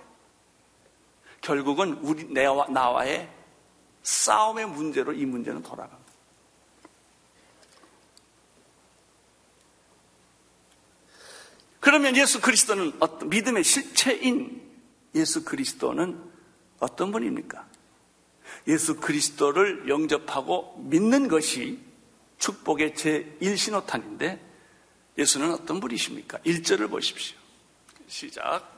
결국은 1.42 1.94
우리 2.02 2.26
내와 2.26 2.68
나와의 2.68 3.30
싸움의 4.08 4.68
문제로 4.68 5.12
이 5.12 5.26
문제는 5.26 5.64
돌아갑니다. 5.64 6.14
그러면 11.82 12.16
예수 12.16 12.40
그리스도는 12.40 12.94
어떤 13.02 13.30
믿음의 13.30 13.66
실체인 13.66 14.62
예수 15.14 15.44
그리스도는 15.44 16.22
어떤 16.80 17.12
분입니까? 17.12 17.68
예수 18.68 18.96
그리스도를 18.96 19.90
영접하고 19.90 20.78
믿는 20.88 21.28
것이 21.28 21.80
축복의 22.38 22.94
제1신호탄인데 22.94 24.40
예수는 25.18 25.52
어떤 25.52 25.82
분이십니까? 25.82 26.38
1절을 26.40 26.90
보십시오. 26.90 27.38
시작. 28.08 28.72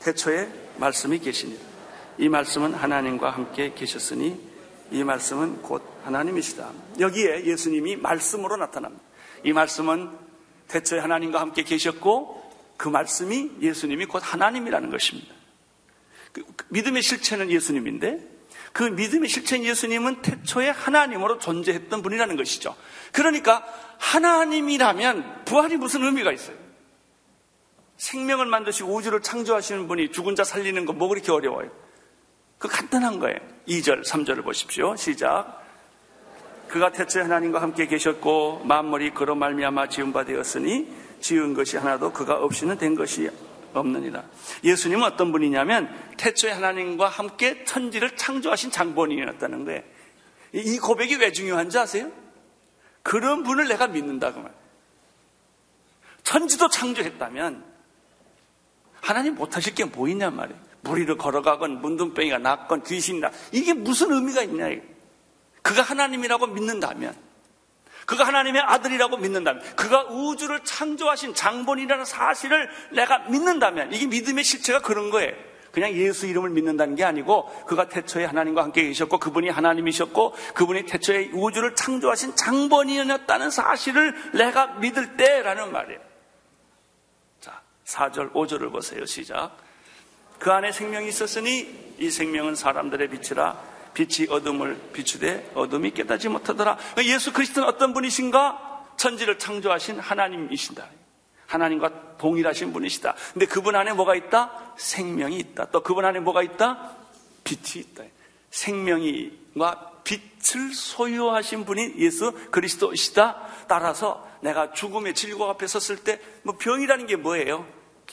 태초에 0.00 0.52
말씀이 0.78 1.20
계시니 1.20 1.81
이 2.22 2.28
말씀은 2.28 2.72
하나님과 2.72 3.30
함께 3.30 3.74
계셨으니 3.74 4.40
이 4.92 5.02
말씀은 5.02 5.60
곧 5.60 5.82
하나님이시다. 6.04 6.70
여기에 7.00 7.46
예수님이 7.46 7.96
말씀으로 7.96 8.56
나타납니다. 8.56 9.02
이 9.42 9.52
말씀은 9.52 10.08
태초에 10.68 11.00
하나님과 11.00 11.40
함께 11.40 11.64
계셨고 11.64 12.40
그 12.76 12.88
말씀이 12.88 13.50
예수님이 13.60 14.06
곧 14.06 14.22
하나님이라는 14.24 14.88
것입니다. 14.90 15.34
그, 16.30 16.44
그 16.54 16.64
믿음의 16.68 17.02
실체는 17.02 17.50
예수님인데 17.50 18.20
그 18.72 18.84
믿음의 18.84 19.28
실체인 19.28 19.64
예수님은 19.64 20.22
태초에 20.22 20.68
하나님으로 20.68 21.40
존재했던 21.40 22.02
분이라는 22.02 22.36
것이죠. 22.36 22.76
그러니까 23.10 23.66
하나님이라면 23.98 25.44
부활이 25.44 25.76
무슨 25.76 26.04
의미가 26.04 26.30
있어요? 26.30 26.56
생명을 27.96 28.46
만드시고 28.46 28.94
우주를 28.94 29.22
창조하시는 29.22 29.88
분이 29.88 30.12
죽은 30.12 30.36
자 30.36 30.44
살리는 30.44 30.84
거 30.84 30.92
뭐 30.92 31.08
그렇게 31.08 31.32
어려워요? 31.32 31.81
그 32.62 32.68
간단한 32.68 33.18
거예요. 33.18 33.38
2절, 33.66 34.06
3절을 34.06 34.44
보십시오. 34.44 34.94
시작. 34.94 35.60
그가 36.68 36.92
태초에 36.92 37.22
하나님과 37.22 37.60
함께 37.60 37.86
계셨고 37.88 38.62
만물이 38.64 39.14
그로 39.14 39.34
말미암아 39.34 39.88
지은 39.88 40.12
바 40.12 40.24
되었으니 40.24 40.86
지은 41.20 41.54
것이 41.54 41.76
하나도 41.76 42.12
그가 42.12 42.36
없이는 42.36 42.78
된 42.78 42.94
것이 42.94 43.28
없느니라. 43.74 44.22
예수님은 44.62 45.02
어떤 45.04 45.32
분이냐면 45.32 45.92
태초에 46.18 46.52
하나님과 46.52 47.08
함께 47.08 47.64
천지를 47.64 48.14
창조하신 48.16 48.70
장본인이었다는 48.70 49.64
거예요. 49.64 49.82
이 50.52 50.78
고백이 50.78 51.16
왜 51.16 51.32
중요한지 51.32 51.76
아세요? 51.80 52.12
그런 53.02 53.42
분을 53.42 53.66
내가 53.66 53.88
믿는다 53.88 54.32
그 54.34 54.38
말. 54.38 54.52
천지도 56.22 56.68
창조했다면 56.68 57.64
하나님 59.00 59.34
못하실 59.34 59.74
게 59.74 59.84
뭐 59.84 60.06
있냔 60.06 60.36
말이에요. 60.36 60.71
무리를 60.82 61.16
걸어가건 61.16 61.80
문둥병이가 61.80 62.38
낫건 62.38 62.84
귀신이 62.84 63.20
나 63.20 63.30
이게 63.52 63.72
무슨 63.72 64.12
의미가 64.12 64.42
있냐 64.42 64.68
그가 65.62 65.82
하나님이라고 65.82 66.48
믿는다면 66.48 67.32
그가 68.06 68.26
하나님의 68.26 68.62
아들이라고 68.62 69.16
믿는다면, 69.16 69.62
그가 69.76 70.04
우주를 70.04 70.64
창조하신 70.64 71.34
장본이라는 71.34 72.04
사실을 72.04 72.68
내가 72.92 73.20
믿는다면, 73.30 73.92
이게 73.92 74.06
믿음의 74.06 74.44
실체가 74.44 74.80
그런 74.80 75.10
거예요. 75.10 75.32
그냥 75.70 75.92
예수 75.92 76.26
이름을 76.26 76.50
믿는다는 76.50 76.96
게 76.96 77.04
아니고, 77.04 77.46
그가 77.64 77.88
태초에 77.88 78.24
하나님과 78.24 78.62
함께 78.62 78.82
계셨고, 78.82 79.18
그분이 79.18 79.48
하나님이셨고, 79.48 80.34
그분이 80.54 80.86
태초에 80.86 81.30
우주를 81.32 81.74
창조하신 81.74 82.36
장본이었다는 82.36 83.50
사실을 83.50 84.14
내가 84.34 84.66
믿을 84.78 85.16
때라는 85.16 85.72
말이에요. 85.72 86.00
자, 87.40 87.62
4절, 87.86 88.32
5절을 88.32 88.70
보세요. 88.72 89.06
시작. 89.06 89.56
그 90.42 90.50
안에 90.50 90.72
생명이 90.72 91.06
있었으니, 91.06 91.94
이 92.00 92.10
생명은 92.10 92.56
사람들의 92.56 93.10
빛이라 93.10 93.56
빛이 93.94 94.26
어둠을 94.28 94.76
비추되 94.92 95.52
어둠이 95.54 95.92
깨닫지 95.92 96.28
못하더라. 96.28 96.76
예수 97.04 97.32
그리스도는 97.32 97.68
어떤 97.68 97.94
분이신가? 97.94 98.94
천지를 98.96 99.38
창조하신 99.38 100.00
하나님이신다. 100.00 100.84
하나님과 101.46 102.16
동일하신 102.18 102.72
분이시다. 102.72 103.14
근데 103.34 103.46
그분 103.46 103.76
안에 103.76 103.92
뭐가 103.92 104.16
있다? 104.16 104.74
생명이 104.78 105.38
있다. 105.38 105.66
또 105.70 105.80
그분 105.80 106.04
안에 106.04 106.18
뭐가 106.18 106.42
있다? 106.42 106.96
빛이 107.44 107.84
있다. 107.84 108.02
생명이와 108.50 109.92
빛을 110.02 110.74
소유하신 110.74 111.64
분이 111.64 111.94
예수 111.98 112.32
그리스도이시다. 112.50 113.66
따라서 113.68 114.28
내가 114.40 114.72
죽음의 114.72 115.14
질고 115.14 115.44
앞에 115.50 115.68
섰을 115.68 116.02
때 116.02 116.20
뭐 116.42 116.56
병이라는 116.58 117.06
게 117.06 117.14
뭐예요? 117.14 117.64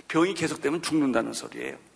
병이 0.07 0.35
계속되면 0.35 0.83
죽는다는 0.83 1.33
소리예요. 1.33 1.88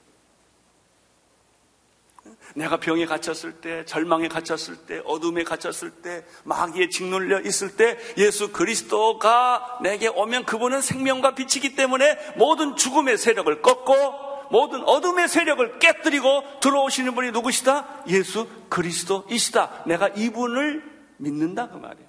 내가 2.54 2.78
병에 2.78 3.06
갇혔을 3.06 3.54
때, 3.62 3.84
절망에 3.86 4.28
갇혔을 4.28 4.76
때, 4.86 5.02
어둠에 5.06 5.44
갇혔을 5.44 5.92
때, 6.02 6.26
마귀에 6.44 6.90
짓눌려 6.90 7.42
있을 7.42 7.76
때, 7.76 7.98
예수 8.18 8.52
그리스도가 8.52 9.80
내게 9.82 10.08
오면 10.08 10.46
그분은 10.46 10.82
생명과 10.82 11.36
빛이기 11.36 11.76
때문에 11.76 12.34
모든 12.38 12.76
죽음의 12.76 13.18
세력을 13.18 13.62
꺾고, 13.62 14.50
모든 14.52 14.84
어둠의 14.84 15.28
세력을 15.28 15.80
깨뜨리고 15.80 16.60
들어오시는 16.60 17.16
분이 17.16 17.32
누구시다? 17.32 18.04
예수 18.08 18.48
그리스도이시다. 18.70 19.84
내가 19.88 20.10
이분을 20.10 20.84
믿는다 21.18 21.70
그 21.70 21.78
말이에요. 21.78 22.08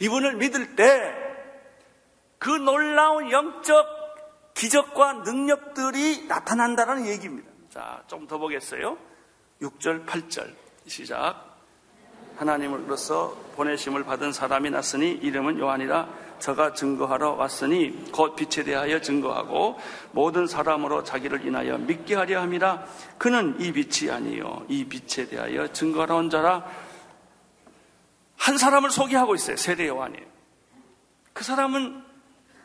이분을 0.00 0.36
믿을 0.36 0.74
때 0.74 1.26
그 2.38 2.50
놀라운 2.50 3.30
영적 3.30 3.86
기적과 4.54 5.14
능력들이 5.14 6.26
나타난다는 6.28 7.06
얘기입니다. 7.06 7.50
자, 7.70 8.02
좀 8.06 8.26
더 8.26 8.38
보겠어요. 8.38 8.98
6절, 9.60 10.06
8절. 10.06 10.54
시작. 10.86 11.56
하나님으로서 12.36 13.34
보내심을 13.56 14.04
받은 14.04 14.32
사람이 14.32 14.70
났으니 14.70 15.10
이름은 15.10 15.58
요한이라. 15.58 16.26
저가 16.38 16.74
증거하러 16.74 17.32
왔으니 17.32 18.12
곧 18.12 18.36
빛에 18.36 18.62
대하여 18.62 19.00
증거하고 19.00 19.78
모든 20.12 20.46
사람으로 20.46 21.02
자기를 21.02 21.46
인하여 21.46 21.78
믿게 21.78 22.14
하려 22.14 22.42
함이라. 22.42 22.84
그는 23.16 23.58
이 23.58 23.72
빛이 23.72 24.10
아니요. 24.10 24.66
이 24.68 24.84
빛에 24.84 25.28
대하여 25.28 25.72
증거하러 25.72 26.16
온 26.16 26.28
자라. 26.28 26.66
한 28.36 28.58
사람을 28.58 28.90
소개하고 28.90 29.34
있어요 29.34 29.56
세례 29.56 29.88
요한이. 29.88 30.18
그 31.32 31.42
사람은 31.42 32.04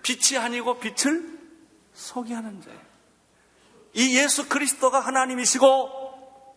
빛이 0.04 0.38
아니고 0.38 0.80
빛을 0.80 1.40
소개하는 1.94 2.62
자예요. 2.62 2.80
이 3.94 4.18
예수 4.18 4.50
그리스도가 4.50 5.00
하나님이시고 5.00 6.01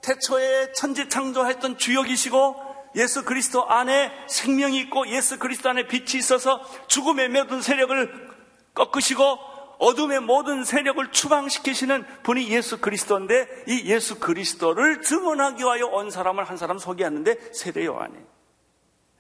태초에 0.04 0.72
천지 0.74 1.08
창조했던 1.08 1.78
주역이시고 1.78 2.74
예수 2.96 3.24
그리스도 3.24 3.68
안에 3.68 4.12
생명이 4.28 4.78
있고 4.80 5.08
예수 5.08 5.38
그리스도 5.38 5.70
안에 5.70 5.86
빛이 5.86 6.18
있어서 6.18 6.62
죽음의 6.86 7.30
모든 7.30 7.62
세력을 7.62 8.34
꺾으시고 8.74 9.54
어둠의 9.78 10.20
모든 10.20 10.64
세력을 10.64 11.10
추방시키시는 11.10 12.04
분이 12.22 12.48
예수 12.50 12.80
그리스도인데 12.80 13.64
이 13.66 13.86
예수 13.86 14.20
그리스도를 14.20 15.02
증언하기 15.02 15.62
위하여 15.62 15.86
온 15.86 16.10
사람을 16.10 16.44
한 16.44 16.56
사람 16.56 16.78
소개하는데 16.78 17.52
세례 17.52 17.84
요한이 17.86 18.14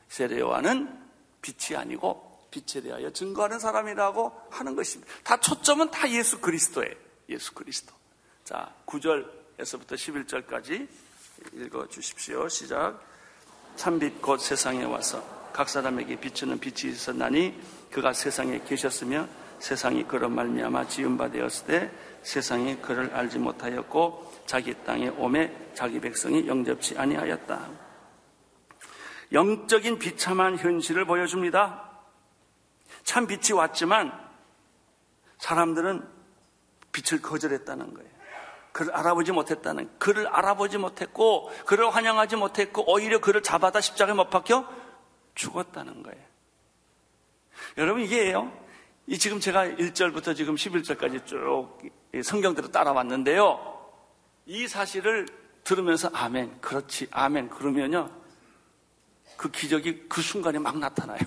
세례 0.08 0.38
요한은 0.38 1.02
빛이 1.42 1.76
아니고 1.76 2.48
빛에 2.50 2.82
대하여 2.82 3.10
증거하는 3.10 3.58
사람이라고 3.58 4.32
하는 4.50 4.76
것입니다. 4.76 5.12
다 5.24 5.38
초점은 5.38 5.90
다 5.90 6.08
예수 6.10 6.40
그리스도예요. 6.40 6.94
예수 7.30 7.52
그리스도. 7.52 7.92
자, 8.44 8.72
9절 8.86 9.33
에서부터 9.58 9.94
11절까지 9.94 10.88
읽어 11.54 11.86
주십시오. 11.88 12.48
시작. 12.48 13.00
참빛 13.76 14.20
곧 14.20 14.38
세상에 14.38 14.84
와서 14.84 15.22
각 15.52 15.68
사람에게 15.68 16.18
비추는 16.18 16.58
빛이 16.58 16.92
있었나니 16.92 17.60
그가 17.92 18.12
세상에 18.12 18.60
계셨으며 18.64 19.28
세상이 19.60 20.04
그런 20.04 20.34
말미암아 20.34 20.88
지은 20.88 21.16
바 21.16 21.30
되었을 21.30 21.66
때 21.66 21.90
세상이 22.22 22.80
그를 22.82 23.14
알지 23.14 23.38
못하였고 23.38 24.32
자기 24.46 24.74
땅에 24.84 25.08
오매 25.10 25.52
자기 25.74 26.00
백성이 26.00 26.48
영접치 26.48 26.98
아니하였다. 26.98 27.70
영적인 29.32 29.98
비참한 29.98 30.58
현실을 30.58 31.04
보여줍니다. 31.04 31.90
참 33.04 33.26
빛이 33.26 33.52
왔지만 33.52 34.12
사람들은 35.38 36.02
빛을 36.92 37.22
거절했다는 37.22 37.94
거예요. 37.94 38.14
그를 38.74 38.92
알아보지 38.92 39.30
못했다는 39.30 39.88
그를 40.00 40.26
알아보지 40.26 40.78
못했고 40.78 41.48
그를 41.64 41.94
환영하지 41.94 42.34
못했고 42.34 42.92
오히려 42.92 43.20
그를 43.20 43.40
잡아다 43.40 43.80
십자가에 43.80 44.16
못 44.16 44.30
박혀 44.30 44.68
죽었다는 45.36 46.02
거예요. 46.02 46.20
여러분 47.78 48.02
이게요. 48.02 48.52
이 49.06 49.16
지금 49.16 49.38
제가 49.38 49.66
1절부터 49.66 50.34
지금 50.34 50.56
11절까지 50.56 51.24
쭉 51.24 51.78
성경대로 52.24 52.72
따라왔는데요. 52.72 53.92
이 54.46 54.66
사실을 54.66 55.28
들으면서 55.62 56.10
아멘, 56.12 56.60
그렇지, 56.60 57.06
아멘 57.12 57.50
그러면요. 57.50 58.10
그 59.36 59.52
기적이 59.52 60.08
그 60.08 60.20
순간에 60.20 60.58
막 60.58 60.76
나타나요. 60.78 61.20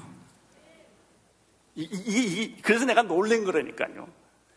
이, 1.76 1.84
이, 1.84 2.42
이, 2.44 2.62
그래서 2.62 2.84
내가 2.84 3.04
놀란 3.04 3.46
거라니까요. 3.46 4.06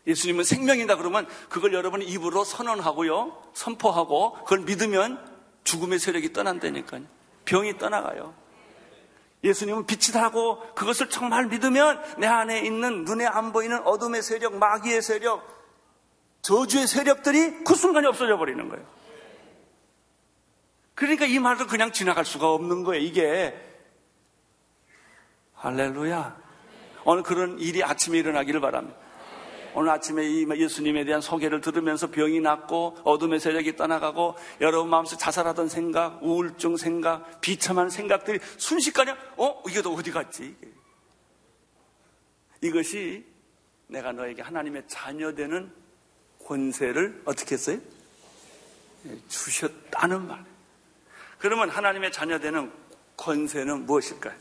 예수님은 0.07 0.43
생명이다 0.43 0.95
그러면 0.97 1.27
그걸 1.49 1.73
여러분이 1.73 2.05
입으로 2.05 2.43
선언하고요. 2.43 3.43
선포하고 3.53 4.33
그걸 4.43 4.61
믿으면 4.61 5.19
죽음의 5.63 5.99
세력이 5.99 6.33
떠난다니까요. 6.33 7.03
병이 7.45 7.77
떠나가요. 7.77 8.33
예수님은 9.43 9.85
빛이라고 9.85 10.73
그것을 10.75 11.09
정말 11.09 11.47
믿으면 11.47 12.01
내 12.17 12.27
안에 12.27 12.61
있는 12.61 13.05
눈에 13.05 13.25
안 13.25 13.51
보이는 13.51 13.81
어둠의 13.85 14.21
세력, 14.21 14.55
마귀의 14.55 15.01
세력, 15.01 15.61
저주의 16.41 16.87
세력들이 16.87 17.63
그 17.63 17.75
순간에 17.75 18.07
없어져 18.07 18.37
버리는 18.37 18.67
거예요. 18.69 18.85
그러니까 20.95 21.25
이 21.25 21.39
말도 21.39 21.67
그냥 21.67 21.91
지나갈 21.91 22.25
수가 22.25 22.51
없는 22.51 22.83
거예요. 22.83 23.03
이게 23.03 23.59
할렐루야. 25.55 26.39
오늘 27.05 27.23
그런 27.23 27.59
일이 27.59 27.83
아침에 27.83 28.19
일어나기를 28.19 28.61
바랍니다. 28.61 29.00
오늘 29.73 29.91
아침에 29.91 30.27
이 30.27 30.47
예수님에 30.49 31.05
대한 31.05 31.21
소개를 31.21 31.61
들으면서 31.61 32.11
병이 32.11 32.39
낫고 32.41 32.97
어둠의 33.03 33.39
세력이 33.39 33.75
떠나가고 33.75 34.35
여러분 34.59 34.89
마음속 34.89 35.17
자살하던 35.17 35.69
생각, 35.69 36.21
우울증 36.23 36.77
생각, 36.77 37.41
비참한 37.41 37.89
생각들이 37.89 38.39
순식간에 38.57 39.15
어? 39.37 39.63
이게 39.67 39.81
또 39.81 39.93
어디 39.93 40.11
갔지? 40.11 40.55
이것이 42.61 43.25
내가 43.87 44.11
너에게 44.11 44.41
하나님의 44.41 44.83
자녀되는 44.87 45.71
권세를 46.45 47.23
어떻게 47.25 47.55
했어요? 47.55 47.79
예, 49.07 49.17
주셨다는 49.27 50.27
말. 50.27 50.43
그러면 51.39 51.69
하나님의 51.69 52.11
자녀되는 52.11 52.71
권세는 53.17 53.85
무엇일까요? 53.85 54.35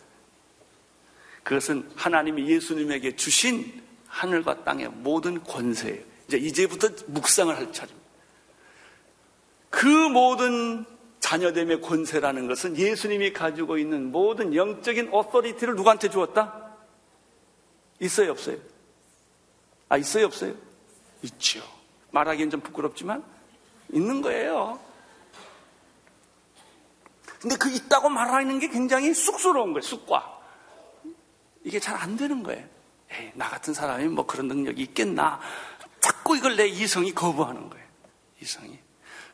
그것은 1.43 1.91
하나님이 1.97 2.49
예수님에게 2.51 3.17
주신 3.17 3.83
하늘과 4.11 4.65
땅의 4.65 4.89
모든 4.89 5.43
권세예요. 5.43 6.03
이제 6.29 6.37
이제부터 6.37 6.89
묵상을 7.07 7.57
할 7.57 7.73
차례입니다. 7.73 8.11
그 9.71 9.87
모든 9.87 10.85
자녀됨의 11.21 11.81
권세라는 11.81 12.49
것은 12.49 12.77
예수님이 12.77 13.33
가지고 13.33 13.79
있는 13.79 14.11
모든 14.11 14.55
영적인 14.55 15.13
authority를 15.13 15.77
누구한테 15.77 16.11
주었다? 16.11 16.75
있어요, 18.01 18.33
없어요? 18.33 18.57
아, 19.89 19.97
있어요, 19.97 20.27
없어요? 20.27 20.55
있죠. 21.23 21.63
말하기엔 22.11 22.51
좀 22.51 22.61
부끄럽지만 22.61 23.23
있는 23.93 24.23
거예요. 24.23 24.81
근데 27.41 27.57
그 27.57 27.71
있다고 27.71 28.09
말하는 28.09 28.59
게 28.59 28.69
굉장히 28.69 29.15
쑥스러운 29.15 29.73
거예요, 29.73 29.83
쑥과. 29.83 30.41
이게 31.65 31.79
잘 31.79 31.97
안 31.97 32.17
되는 32.17 32.43
거예요. 32.43 32.67
에이, 33.13 33.33
나 33.35 33.49
같은 33.49 33.75
사람이 33.75 34.09
뭐 34.09 34.27
그런 34.27 34.49
능력이 34.49 34.83
있겠나. 34.83 35.41
자꾸 36.01 36.37
이걸 36.37 36.57
내 36.57 36.67
이성이 36.67 37.13
거부하는 37.13 37.69
거예요. 37.69 37.87
이성이. 38.41 38.79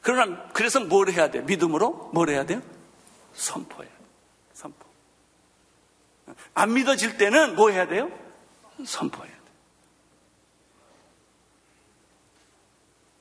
그러나, 0.00 0.48
그래서 0.52 0.80
뭘 0.80 1.10
해야 1.10 1.30
돼요? 1.30 1.42
믿음으로 1.44 2.10
뭘 2.12 2.30
해야 2.30 2.44
돼요? 2.44 2.62
선포해야 3.34 3.88
돼요. 3.88 4.06
선포. 4.54 4.86
안 6.54 6.72
믿어질 6.74 7.18
때는 7.18 7.56
뭐 7.56 7.70
해야 7.70 7.86
돼요? 7.86 8.10
선포해야 8.84 9.32
돼요. 9.32 9.36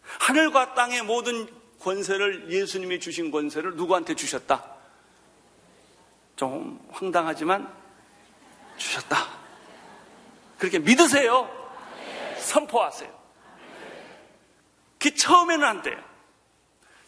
하늘과 0.04 0.74
땅의 0.74 1.04
모든 1.04 1.48
권세를 1.82 2.52
예수님이 2.52 3.00
주신 3.00 3.30
권세를 3.30 3.76
누구한테 3.76 4.16
주셨다? 4.16 4.66
좀 6.36 6.80
황당하지만 6.92 7.72
주셨다. 8.78 9.35
그렇게 10.58 10.80
믿으세요. 10.80 11.50
선포하세요. 12.40 13.10
그 15.00 15.14
처음에는 15.14 15.66
안 15.66 15.82
돼요. 15.82 15.98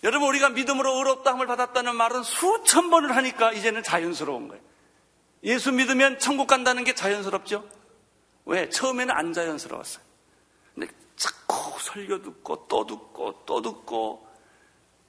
여러분 0.03 0.29
우리가 0.29 0.49
믿음으로 0.49 0.97
의롭다함을 0.97 1.47
받았다는 1.47 1.95
말은 1.95 2.23
수천 2.23 2.89
번을 2.89 3.15
하니까 3.15 3.51
이제는 3.51 3.83
자연스러운 3.83 4.47
거예요. 4.47 4.63
예수 5.43 5.71
믿으면 5.71 6.19
천국 6.19 6.47
간다는 6.47 6.83
게 6.83 6.93
자연스럽죠? 6.93 7.67
왜? 8.45 8.69
처음에는 8.69 9.13
안 9.13 9.33
자연스러웠어요. 9.33 10.03
근데 10.75 10.87
자꾸 11.15 11.79
설교 11.79 12.21
듣고 12.21 12.67
또 12.67 12.85
듣고 12.85 13.43
또 13.45 13.61
듣고 13.61 14.27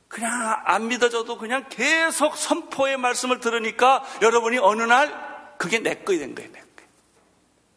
그냥 0.08 0.62
안 0.64 0.88
믿어져도 0.88 1.36
그냥 1.36 1.66
계속 1.68 2.36
선포의 2.36 2.96
말씀을 2.96 3.40
들으니까 3.40 4.04
여러분이 4.22 4.58
어느 4.58 4.82
날 4.82 5.54
그게 5.58 5.80
내 5.80 5.96
거이 5.96 6.18
된 6.18 6.34
거예요. 6.34 6.50
내 6.50 6.60
거. 6.60 6.66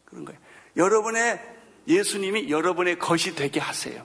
그런 0.06 0.24
거예요. 0.24 0.40
여러분의 0.76 1.40
예수님이 1.86 2.50
여러분의 2.50 2.98
것이 2.98 3.34
되게 3.34 3.60
하세요. 3.60 4.04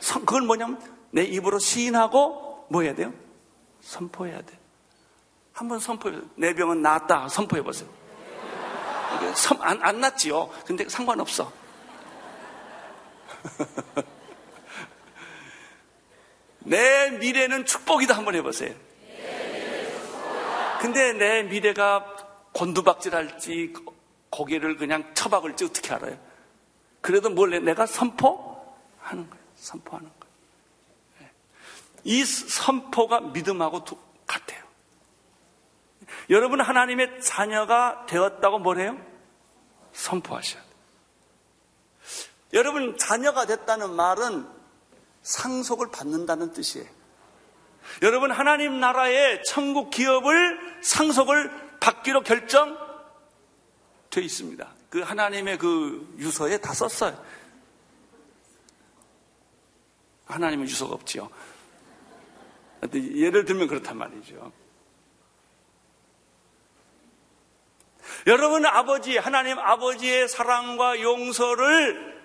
그건 0.00 0.46
뭐냐면 0.46 0.80
내 1.10 1.22
입으로 1.22 1.58
시인하고 1.58 2.66
뭐 2.70 2.82
해야 2.82 2.94
돼요? 2.94 3.12
선포해야 3.80 4.42
돼. 4.42 4.58
한번 5.52 5.80
선포해. 5.80 6.18
내 6.36 6.54
병은 6.54 6.82
나았다. 6.82 7.28
선포해 7.28 7.62
보세요. 7.62 7.88
안, 9.60 9.82
안 9.82 10.00
났지요. 10.00 10.50
근데 10.66 10.88
상관없어. 10.88 11.52
내 16.60 17.10
미래는 17.10 17.66
축복이다 17.66 18.16
한번 18.16 18.34
해보세요. 18.36 18.74
근데 20.80 21.12
내 21.12 21.42
미래가 21.42 22.16
곤두박질할지 22.52 23.74
고개를 24.30 24.76
그냥 24.76 25.12
처박을지 25.14 25.64
어떻게 25.64 25.92
알아요? 25.92 26.18
그래도 27.00 27.30
뭘 27.30 27.62
내가 27.64 27.86
선포하는 27.86 29.28
거예요. 29.28 29.44
선포하는 29.56 30.08
거예요. 30.08 30.34
네. 31.18 31.32
이 32.04 32.24
선포가 32.24 33.20
믿음하고 33.20 33.84
같아요. 34.26 34.62
여러분 36.28 36.60
하나님의 36.60 37.20
자녀가 37.20 38.06
되었다고 38.06 38.60
뭐래요? 38.60 38.96
선포하셔야 39.92 40.62
돼요. 40.62 40.70
여러분 42.52 42.96
자녀가 42.96 43.46
됐다는 43.46 43.94
말은 43.94 44.46
상속을 45.22 45.90
받는다는 45.90 46.52
뜻이에요. 46.52 46.88
여러분 48.02 48.30
하나님 48.30 48.78
나라의 48.80 49.42
천국 49.44 49.90
기업을 49.90 50.82
상속을 50.82 51.78
받기로 51.80 52.22
결정 52.22 52.89
돼 54.10 54.22
있습니다. 54.22 54.74
그 54.90 55.00
하나님의 55.00 55.58
그 55.58 56.14
유서에 56.18 56.58
다 56.58 56.74
썼어요. 56.74 57.22
하나님은 60.26 60.66
유서가 60.66 60.94
없지요. 60.94 61.30
예를 62.92 63.44
들면 63.44 63.68
그렇단 63.68 63.96
말이죠. 63.96 64.52
여러분 68.26 68.66
아버지, 68.66 69.16
하나님 69.16 69.58
아버지의 69.58 70.28
사랑과 70.28 71.00
용서를 71.00 72.20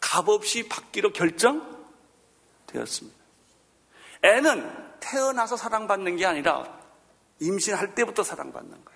값없이 0.00 0.68
받기로 0.68 1.12
결정되었습니다. 1.12 3.18
애는 4.22 4.98
태어나서 5.00 5.56
사랑받는 5.56 6.16
게 6.16 6.26
아니라 6.26 6.80
임신할 7.40 7.94
때부터 7.94 8.22
사랑받는 8.22 8.84
거예요. 8.84 8.93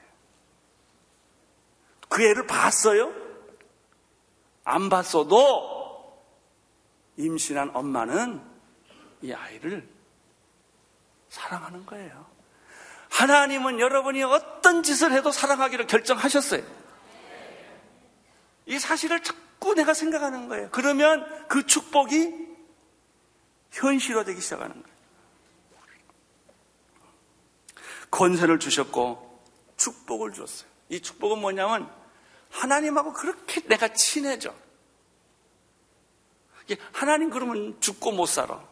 그 2.09 2.23
애를 2.23 2.47
봤어요? 2.47 3.13
안 4.65 4.89
봤어도 4.89 5.79
임신한 7.17 7.71
엄마는 7.75 8.43
이 9.23 9.33
아이를 9.33 9.89
사랑하는 11.29 11.85
거예요. 11.87 12.27
하나님은 13.11 13.81
여러분이 13.81 14.23
어떤 14.23 14.83
짓을 14.83 15.13
해도 15.13 15.31
사랑하기로 15.31 15.87
결정하셨어요. 15.87 16.63
이 18.67 18.79
사실을 18.79 19.23
자꾸 19.23 19.75
내가 19.75 19.95
생각하는 19.95 20.49
거예요. 20.49 20.69
그러면 20.71 21.27
그 21.49 21.67
축복이 21.67 22.49
현실화되기 23.71 24.41
시작하는 24.41 24.83
거예요. 24.83 24.99
권세를 28.11 28.59
주셨고 28.59 29.43
축복을 29.77 30.33
주었어요. 30.33 30.69
이 30.91 31.01
축복은 31.01 31.41
뭐냐면 31.41 31.91
하나님하고 32.51 33.13
그렇게 33.13 33.61
내가 33.63 33.89
친해져. 33.89 34.55
하나님 36.93 37.31
그러면 37.31 37.81
죽고 37.81 38.13
못 38.13 38.27
살아. 38.27 38.63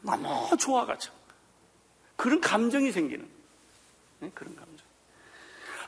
너무 0.00 0.56
좋아가지고. 0.56 1.14
그런 2.16 2.40
감정이 2.40 2.90
생기는. 2.92 3.28
네? 4.20 4.30
그런 4.34 4.54
감정. 4.56 4.86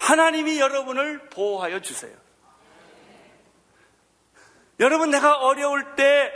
하나님이 0.00 0.58
여러분을 0.58 1.28
보호하여 1.30 1.80
주세요. 1.80 2.14
여러분, 4.78 5.10
내가 5.10 5.38
어려울 5.38 5.94
때 5.94 6.32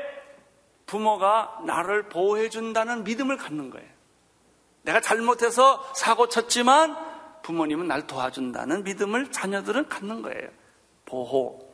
부모가 0.87 1.61
나를 1.65 2.09
보호해 2.09 2.51
준다는 2.51 3.05
믿음을 3.05 3.37
갖는 3.37 3.71
거예요. 3.71 3.89
내가 4.83 5.01
잘못해서 5.01 5.83
사고 5.95 6.29
쳤지만 6.29 6.95
부모님은 7.43 7.89
날 7.89 8.07
도와준다는 8.07 8.85
믿음을 8.85 9.33
자녀들은 9.33 9.89
갖는 9.89 10.23
거예요. 10.23 10.51
보호, 11.15 11.73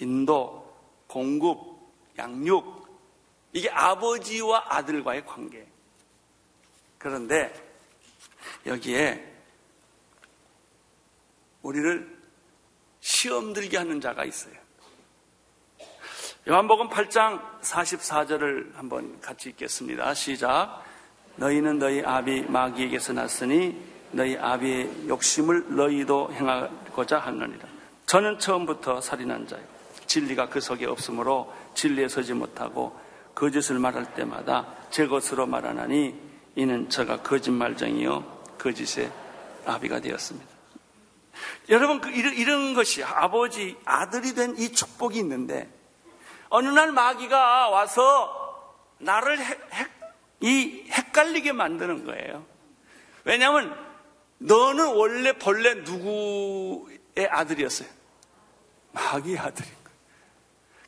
인도, 0.00 0.68
공급, 1.06 1.60
양육. 2.18 2.88
이게 3.52 3.70
아버지와 3.70 4.64
아들과의 4.66 5.24
관계. 5.24 5.64
그런데 6.98 7.54
여기에 8.66 9.32
우리를 11.62 12.18
시험 12.98 13.52
들게 13.52 13.76
하는 13.76 14.00
자가 14.00 14.24
있어요. 14.24 14.54
요한복음 16.48 16.88
8장 16.88 17.60
44절을 17.60 18.74
한번 18.74 19.20
같이 19.20 19.50
읽겠습니다. 19.50 20.14
시작. 20.14 20.82
너희는 21.36 21.78
너희 21.78 22.02
아비 22.02 22.42
마귀에게서 22.42 23.12
났으니 23.12 23.80
너희 24.10 24.36
아비의 24.36 25.06
욕심을 25.06 25.76
너희도 25.76 26.32
행하고자 26.32 27.20
하느니라. 27.20 27.69
저는 28.10 28.40
처음부터 28.40 29.00
살인한 29.00 29.46
자요. 29.46 29.62
진리가 30.06 30.48
그 30.48 30.60
속에 30.60 30.84
없으므로 30.84 31.54
진리에 31.74 32.08
서지 32.08 32.34
못하고 32.34 32.98
거짓을 33.36 33.78
말할 33.78 34.14
때마다 34.14 34.66
제 34.90 35.06
것으로 35.06 35.46
말하나니 35.46 36.16
이는 36.56 36.90
저가 36.90 37.22
거짓말쟁이요 37.22 38.56
거짓의 38.58 39.12
아비가 39.64 40.00
되었습니다. 40.00 40.50
여러분 41.68 42.00
그 42.00 42.10
이런, 42.10 42.34
이런 42.34 42.74
것이 42.74 43.04
아버지 43.04 43.76
아들이 43.84 44.34
된 44.34 44.56
이 44.58 44.72
축복이 44.72 45.16
있는데 45.20 45.70
어느 46.48 46.68
날 46.68 46.90
마귀가 46.90 47.68
와서 47.68 48.74
나를 48.98 49.38
헷, 49.38 49.56
헷, 49.72 49.88
이 50.40 50.84
헷갈리게 50.90 51.52
만드는 51.52 52.04
거예요. 52.06 52.44
왜냐하면 53.22 53.72
너는 54.38 54.96
원래 54.96 55.32
본래 55.34 55.74
누구의 55.74 57.28
아들이었어요? 57.30 57.99
마귀의 58.92 59.38
아들인 59.38 59.70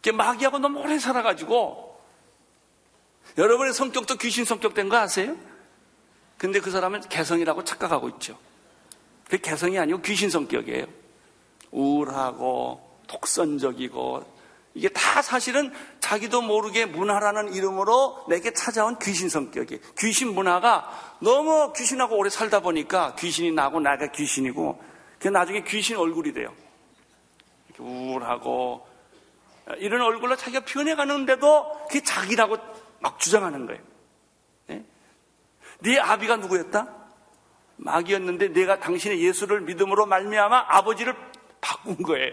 거예요. 0.02 0.16
마귀하고 0.16 0.58
너무 0.58 0.80
오래 0.80 0.98
살아가지고 0.98 2.00
여러분의 3.38 3.72
성격도 3.72 4.16
귀신 4.16 4.44
성격 4.44 4.74
된 4.74 4.88
거 4.88 4.96
아세요? 4.96 5.36
근데 6.38 6.60
그 6.60 6.70
사람은 6.70 7.02
개성이라고 7.08 7.64
착각하고 7.64 8.08
있죠. 8.10 8.36
그 9.28 9.38
개성이 9.38 9.78
아니고 9.78 10.02
귀신 10.02 10.28
성격이에요. 10.28 10.86
우울하고 11.70 12.98
독선적이고 13.06 14.32
이게 14.74 14.88
다 14.88 15.22
사실은 15.22 15.72
자기도 16.00 16.42
모르게 16.42 16.86
문화라는 16.86 17.52
이름으로 17.54 18.24
내게 18.28 18.52
찾아온 18.52 18.98
귀신 18.98 19.28
성격이 19.28 19.80
귀신 19.98 20.34
문화가 20.34 21.16
너무 21.20 21.72
귀신하고 21.74 22.16
오래 22.16 22.28
살다 22.30 22.60
보니까 22.60 23.14
귀신이 23.16 23.52
나고 23.52 23.80
나가 23.80 24.10
귀신이고 24.10 24.82
그 25.18 25.28
나중에 25.28 25.62
귀신 25.64 25.96
얼굴이 25.96 26.32
돼요. 26.32 26.52
우울하고 27.78 28.86
이런 29.78 30.02
얼굴로 30.02 30.36
자기가 30.36 30.64
표현해 30.64 30.94
가는데도 30.94 31.86
그게 31.88 32.02
자기라고 32.02 32.56
막 33.00 33.18
주장하는 33.18 33.66
거예요. 33.66 33.80
네? 34.66 34.84
네 35.80 35.98
아비가 35.98 36.36
누구였다? 36.36 37.02
마귀였는데 37.76 38.48
내가 38.48 38.78
당신의 38.78 39.22
예수를 39.22 39.60
믿음으로 39.62 40.06
말미암아 40.06 40.66
아버지를 40.68 41.14
바꾼 41.60 41.96
거예요. 42.02 42.32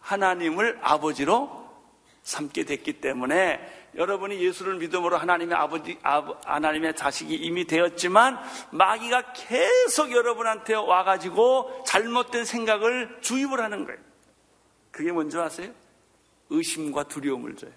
하나님을 0.00 0.78
아버지로 0.82 1.68
삼게 2.22 2.64
됐기 2.64 3.00
때문에 3.00 3.76
여러분이 3.96 4.38
예수를 4.40 4.74
믿음으로 4.76 5.16
하나님의 5.16 5.56
아버지, 5.56 5.98
하나님의 6.44 6.94
자식이 6.94 7.34
이미 7.34 7.64
되었지만 7.64 8.38
마귀가 8.70 9.32
계속 9.32 10.12
여러분한테 10.12 10.74
와가지고 10.74 11.84
잘못된 11.86 12.44
생각을 12.44 13.18
주입을 13.22 13.60
하는 13.60 13.86
거예요. 13.86 14.07
그게 14.98 15.12
뭔지 15.12 15.38
아세요? 15.38 15.70
의심과 16.50 17.04
두려움을 17.04 17.54
줘요. 17.54 17.70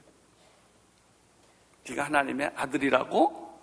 네가 1.88 2.06
하나님의 2.06 2.52
아들이라고? 2.56 3.60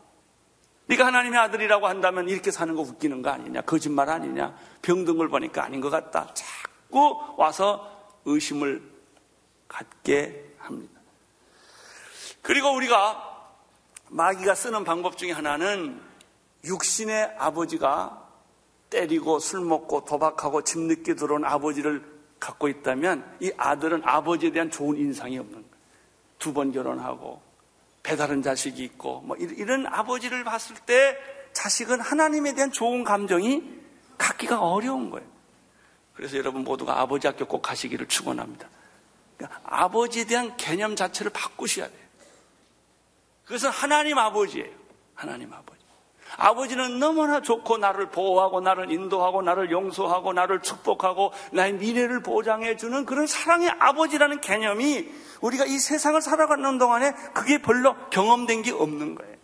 네가 0.86 1.06
하나님의 1.06 1.40
아들이라고 1.40 1.88
한다면 1.88 2.28
이렇게 2.28 2.52
사는 2.52 2.72
거 2.76 2.82
웃기는 2.82 3.20
거 3.20 3.30
아니냐? 3.30 3.62
거짓말 3.62 4.10
아니냐? 4.10 4.56
병든 4.82 5.18
걸 5.18 5.28
보니까 5.28 5.64
아닌 5.64 5.80
것 5.80 5.90
같다. 5.90 6.32
자꾸 6.34 7.34
와서 7.36 8.14
의심을 8.26 8.80
갖게 9.66 10.54
합니다. 10.58 11.00
그리고 12.42 12.72
우리가 12.76 13.50
마귀가 14.10 14.54
쓰는 14.54 14.84
방법 14.84 15.18
중에 15.18 15.32
하나는 15.32 16.00
육신의 16.64 17.34
아버지가 17.36 18.24
때리고 18.88 19.40
술 19.40 19.62
먹고 19.62 20.04
도박하고 20.04 20.62
집 20.62 20.78
늦게 20.78 21.16
들어온 21.16 21.44
아버지를 21.44 22.17
갖고 22.40 22.68
있다면 22.68 23.36
이 23.40 23.52
아들은 23.56 24.02
아버지에 24.04 24.52
대한 24.52 24.70
좋은 24.70 24.96
인상이 24.96 25.38
없는 25.38 25.54
거예요. 25.54 25.68
두 26.38 26.52
번 26.52 26.70
결혼하고 26.72 27.42
배다른 28.02 28.42
자식이 28.42 28.82
있고 28.84 29.20
뭐 29.22 29.36
이런 29.36 29.86
아버지를 29.86 30.44
봤을 30.44 30.76
때 30.86 31.16
자식은 31.52 32.00
하나님에 32.00 32.54
대한 32.54 32.70
좋은 32.70 33.02
감정이 33.04 33.78
갖기가 34.16 34.60
어려운 34.60 35.10
거예요. 35.10 35.26
그래서 36.14 36.36
여러분 36.36 36.64
모두가 36.64 37.00
아버지 37.00 37.26
학교 37.26 37.44
꼭 37.46 37.62
가시기를 37.62 38.06
축원합니다. 38.08 38.68
그러니까 39.36 39.60
아버지에 39.64 40.24
대한 40.24 40.56
개념 40.56 40.96
자체를 40.96 41.32
바꾸셔야 41.32 41.86
돼요. 41.88 41.98
그것은 43.44 43.70
하나님 43.70 44.18
아버지예요. 44.18 44.70
하나님 45.14 45.52
아버지. 45.52 45.77
아버지는 46.36 46.98
너무나 46.98 47.40
좋고 47.40 47.78
나를 47.78 48.10
보호하고 48.10 48.60
나를 48.60 48.90
인도하고 48.92 49.42
나를 49.42 49.70
용서하고 49.70 50.32
나를 50.32 50.62
축복하고 50.62 51.32
나의 51.52 51.74
미래를 51.74 52.22
보장해 52.22 52.76
주는 52.76 53.04
그런 53.04 53.26
사랑의 53.26 53.70
아버지라는 53.78 54.40
개념이 54.40 55.10
우리가 55.40 55.64
이 55.64 55.78
세상을 55.78 56.20
살아가는 56.20 56.78
동안에 56.78 57.12
그게 57.34 57.58
별로 57.58 57.94
경험된 58.10 58.62
게 58.62 58.72
없는 58.72 59.14
거예요. 59.14 59.36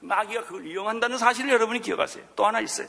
마귀가 0.00 0.44
그걸 0.44 0.66
이용한다는 0.66 1.18
사실을 1.18 1.50
여러분이 1.50 1.80
기억하세요. 1.80 2.24
또 2.36 2.46
하나 2.46 2.60
있어요. 2.60 2.86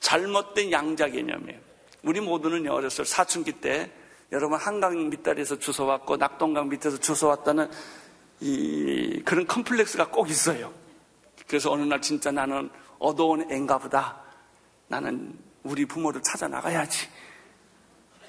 잘못된 0.00 0.72
양자 0.72 1.08
개념이에요. 1.08 1.60
우리 2.02 2.20
모두는 2.20 2.68
어렸을 2.68 3.04
사춘기 3.04 3.52
때 3.52 3.90
여러분 4.32 4.58
한강 4.58 5.10
밑다리에서 5.10 5.58
주워왔고 5.58 6.16
낙동강 6.16 6.68
밑에서 6.68 6.98
주워왔다는 6.98 7.70
이 8.40 9.22
그런 9.24 9.46
컴플렉스가 9.46 10.08
꼭 10.08 10.28
있어요. 10.30 10.72
그래서 11.52 11.70
어느 11.70 11.82
날 11.82 12.00
진짜 12.00 12.32
나는 12.32 12.70
어두운 12.98 13.52
앤가 13.52 13.76
보다. 13.76 14.22
나는 14.88 15.38
우리 15.64 15.84
부모를 15.84 16.22
찾아 16.22 16.48
나가야지. 16.48 17.06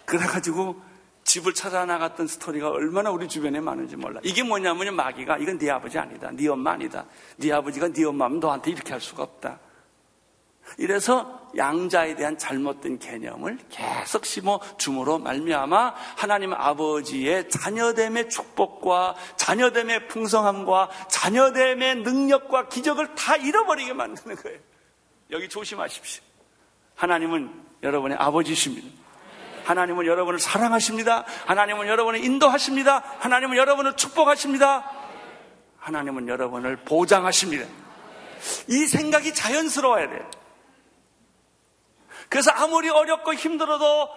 그래가지고 0.03 0.75
집을 1.23 1.53
찾아 1.53 1.86
나갔던 1.86 2.27
스토리가 2.27 2.69
얼마나 2.69 3.12
우리 3.12 3.29
주변에 3.29 3.62
많은지 3.62 3.95
몰라. 3.95 4.19
이게 4.25 4.43
뭐냐면 4.43 4.93
마귀가 4.97 5.38
이건 5.38 5.57
네 5.57 5.69
아버지 5.69 5.97
아니다. 5.97 6.31
네 6.33 6.49
엄마 6.49 6.71
아니다. 6.71 7.05
네 7.38 7.49
아버지가 7.53 7.93
네 7.93 8.03
엄마면 8.03 8.41
너한테 8.41 8.71
이렇게 8.71 8.91
할 8.91 8.99
수가 8.99 9.23
없다. 9.23 9.57
이래서 10.77 11.41
양자에 11.55 12.15
대한 12.15 12.38
잘못된 12.38 12.99
개념을 12.99 13.59
계속 13.69 14.25
심어 14.25 14.59
줌으로 14.77 15.19
말미암아 15.19 15.93
하나님 16.17 16.53
아버지의 16.53 17.49
자녀됨의 17.49 18.29
축복과 18.29 19.15
자녀됨의 19.38 20.07
풍성함과 20.07 20.89
자녀됨의 21.09 21.97
능력과 21.97 22.69
기적을 22.69 23.15
다 23.15 23.36
잃어버리게 23.36 23.93
만드는 23.93 24.36
거예요. 24.36 24.59
여기 25.31 25.47
조심하십시오. 25.47 26.23
하나님은 26.95 27.51
여러분의 27.83 28.17
아버지십니다. 28.19 28.88
하나님은 29.65 30.05
여러분을 30.05 30.39
사랑하십니다. 30.39 31.25
하나님은 31.45 31.88
여러분을 31.88 32.23
인도하십니다. 32.23 33.03
하나님은 33.19 33.57
여러분을 33.57 33.95
축복하십니다. 33.95 34.89
하나님은 35.79 36.27
여러분을 36.27 36.77
보장하십니다. 36.77 37.65
이 38.67 38.86
생각이 38.88 39.33
자연스러워야 39.33 40.09
돼요. 40.09 40.29
그래서 42.33 42.49
아무리 42.49 42.89
어렵고 42.89 43.35
힘들어도 43.35 44.09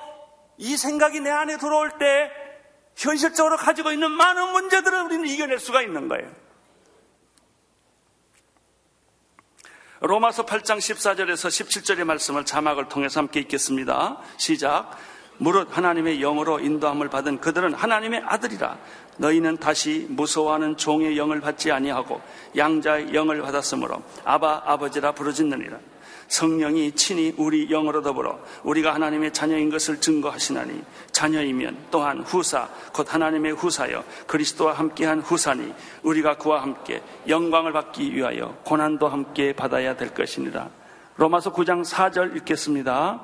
이 0.57 0.79
생각이 0.79 1.21
내 1.21 1.29
안에 1.29 1.59
들어올 1.59 1.99
때 1.99 2.31
현실적으로 2.97 3.59
가지고 3.59 3.93
있는 3.93 4.11
많은 4.11 4.53
문제들을 4.53 5.03
우리는 5.03 5.27
이겨낼 5.27 5.59
수가 5.59 5.83
있는 5.83 6.09
거예요. 6.09 6.27
로마서 10.01 10.47
8장 10.47 10.79
14절에서 10.79 11.49
17절의 11.51 12.05
말씀을 12.05 12.47
자막을 12.47 12.89
통해서 12.89 13.21
함께 13.21 13.41
읽겠습니다. 13.41 14.23
시작. 14.39 14.97
무릇 15.37 15.77
하나님의 15.77 16.21
영으로 16.21 16.59
인도함을 16.59 17.11
받은 17.11 17.43
그들은 17.43 17.75
하나님의 17.75 18.23
아들이라 18.25 18.79
너희는 19.19 19.59
다시 19.59 20.07
무서워하는 20.09 20.79
종의 20.79 21.19
영을 21.19 21.43
받지 21.43 21.71
아니하고 21.71 22.23
양자의 22.57 23.13
영을 23.13 23.43
받았으므로 23.43 24.03
아바 24.25 24.63
아버지라 24.65 25.13
부르짖느니라 25.13 25.79
성령이 26.29 26.93
친히 26.93 27.35
우리 27.37 27.69
영으로 27.69 28.03
더불어 28.03 28.39
우리가 28.65 28.95
하나님의 28.95 29.33
자녀인 29.33 29.71
것을 29.71 30.01
증거하시나니 30.01 30.83
자녀이면 31.13 31.87
또한 31.91 32.21
후사 32.21 32.69
곧 32.93 33.13
하나님의 33.13 33.53
후사여 33.53 34.05
그리스도와 34.27 34.73
함께한 34.75 35.21
후사니 35.21 35.73
우리가 36.03 36.37
그와 36.37 36.63
함께 36.63 37.03
영광을 37.29 37.73
받기 37.73 38.15
위하여 38.15 38.57
고난도 38.65 39.09
함께 39.09 39.53
받아야 39.53 39.97
될 39.97 40.13
것이니라. 40.13 40.69
로마서 41.17 41.53
9장 41.53 41.85
4절 41.85 42.37
읽겠습니다. 42.37 43.23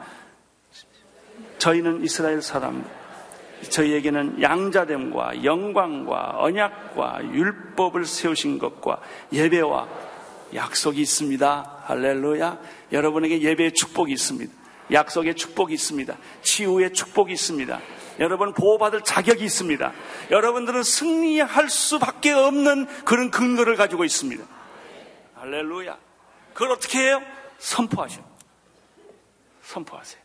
저희는 1.58 2.02
이스라엘 2.04 2.42
사람 2.42 2.84
저희에게는 3.68 4.42
양자됨과 4.42 5.44
영광과 5.44 6.34
언약과 6.38 7.32
율법을 7.32 8.04
세우신 8.04 8.58
것과 8.58 8.98
예배와 9.32 9.86
약속이 10.54 11.00
있습니다. 11.00 11.82
할렐루야. 11.84 12.58
여러분에게 12.92 13.40
예배의 13.42 13.72
축복이 13.72 14.12
있습니다. 14.12 14.52
약속의 14.92 15.34
축복이 15.34 15.74
있습니다. 15.74 16.16
치유의 16.42 16.92
축복이 16.92 17.32
있습니다. 17.32 17.80
여러분 18.20 18.52
보호받을 18.52 19.02
자격이 19.02 19.44
있습니다. 19.44 19.92
여러분들은 20.30 20.82
승리할 20.82 21.68
수밖에 21.70 22.32
없는 22.32 22.86
그런 23.04 23.30
근거를 23.30 23.76
가지고 23.76 24.04
있습니다. 24.04 24.44
할렐루야. 25.34 25.96
그걸 26.52 26.72
어떻게 26.72 26.98
해요? 26.98 27.22
선포하셔. 27.58 28.22
선포하세요. 29.62 30.22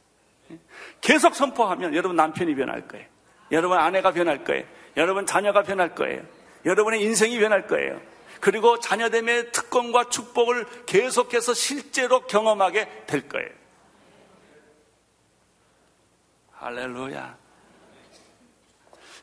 계속 1.02 1.36
선포하면 1.36 1.96
여러분 1.96 2.16
남편이 2.16 2.56
변할 2.56 2.88
거예요. 2.88 3.06
여러분 3.52 3.78
아내가 3.78 4.12
변할 4.12 4.44
거예요. 4.44 4.66
여러분 4.98 5.26
자녀가 5.26 5.64
변할 5.64 5.96
거예요. 5.96 6.24
여러분의 6.66 7.02
인생이 7.04 7.40
변할 7.40 7.68
거예요. 7.68 8.02
그리고 8.40 8.80
자녀됨의 8.80 9.52
특권과 9.52 10.10
축복을 10.10 10.86
계속해서 10.86 11.54
실제로 11.54 12.26
경험하게 12.28 13.06
될 13.08 13.28
거예요. 13.28 13.50
할렐루야. 16.54 17.38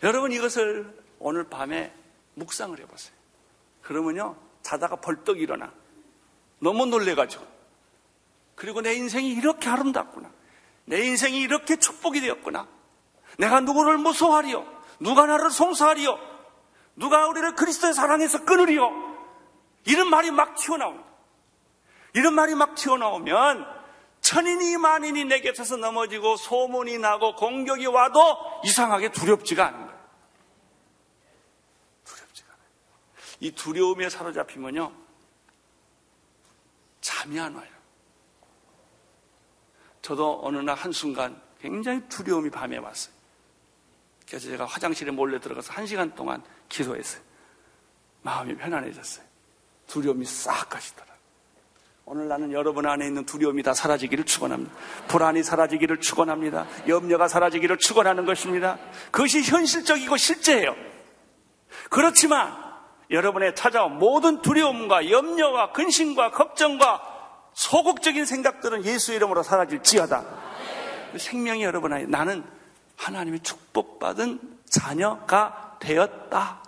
여러분 0.03 0.33
이것을 0.33 1.03
오늘 1.19 1.45
밤에 1.45 1.93
묵상을 2.35 2.79
해보세요. 2.79 3.15
그러면요, 3.83 4.37
자다가 4.63 4.97
벌떡 4.97 5.41
일어나. 5.41 5.73
너무 6.59 6.87
놀래가지고. 6.87 7.45
그리고 8.55 8.81
내 8.81 8.95
인생이 8.95 9.33
이렇게 9.33 9.69
아름답구나. 9.69 10.31
내 10.85 11.05
인생이 11.05 11.41
이렇게 11.41 11.77
축복이 11.77 12.21
되었구나. 12.21 12.69
내가 13.39 13.61
누구를 13.61 13.99
무서워하리요? 13.99 14.65
누가 15.01 15.27
나를 15.27 15.51
송사하리요? 15.51 16.19
누가 16.97 17.27
우리를 17.27 17.55
그리스도의 17.57 17.95
사랑에서 17.95 18.45
끊으리요? 18.45 19.04
이런 19.85 20.09
말이 20.09 20.31
막 20.31 20.57
튀어나옵니다. 20.57 21.09
이런 22.15 22.35
말이 22.35 22.55
막 22.55 22.75
튀어나오면 22.75 23.67
천인이 24.21 24.79
만인이 24.79 25.25
내 25.25 25.41
곁에서 25.41 25.77
넘어지고 25.77 26.37
소문이 26.37 26.99
나고 26.99 27.35
공격이 27.35 27.87
와도 27.87 28.21
이상하게 28.65 29.11
두렵지가 29.11 29.67
않은 29.67 29.87
거예요. 29.87 30.01
두렵지가 32.05 32.53
않아요. 32.53 32.67
이 33.41 33.51
두려움에 33.51 34.09
사로잡히면요. 34.09 34.93
잠이 37.01 37.39
안 37.39 37.55
와요. 37.55 37.69
저도 40.01 40.41
어느 40.43 40.59
날 40.59 40.77
한순간 40.77 41.41
굉장히 41.61 42.01
두려움이 42.09 42.51
밤에 42.51 42.79
왔어요. 42.79 43.15
그래서 44.27 44.49
제가 44.49 44.65
화장실에 44.65 45.11
몰래 45.11 45.39
들어가서 45.39 45.73
한 45.73 45.87
시간 45.87 46.15
동안 46.15 46.43
기도했어요. 46.69 47.23
마음이 48.23 48.57
편안해졌어요. 48.57 49.24
두려움이 49.95 50.25
싹 50.25 50.69
가시더라. 50.69 51.07
오늘 52.07 52.27
나는 52.27 52.53
여러분 52.53 52.85
안에 52.85 53.07
있는 53.07 53.25
두려움이 53.25 53.63
다 53.63 53.73
사라지기를 53.75 54.25
축원합니다. 54.25 54.75
불안이 55.07 55.45
사라지기를 55.45 56.01
축원합니다. 56.01 56.67
염려가 56.89 57.29
사라지기를 57.29 57.79
축원하는 57.79 58.27
것입니다. 58.27 58.79
그것이 59.13 59.43
현실적이고 59.43 60.17
실제예요. 60.17 60.75
그렇지만 61.91 62.53
여러분의 63.11 63.55
찾아온 63.55 63.99
모든 63.99 64.43
두려움과 64.43 65.11
염려와 65.11 65.73
근심과 65.73 66.33
걱정과 66.33 67.01
소극적인 67.55 68.27
생각들은 68.27 68.85
예수 68.85 69.13
이름으로 69.15 69.45
사라질지어다. 69.45 70.25
생명이 71.17 71.63
여러분 71.63 71.93
안에 71.93 72.07
나는 72.07 72.45
하나님의 72.97 73.41
축복받은 73.41 74.41
자녀가 74.69 75.77
되었다. 75.79 76.65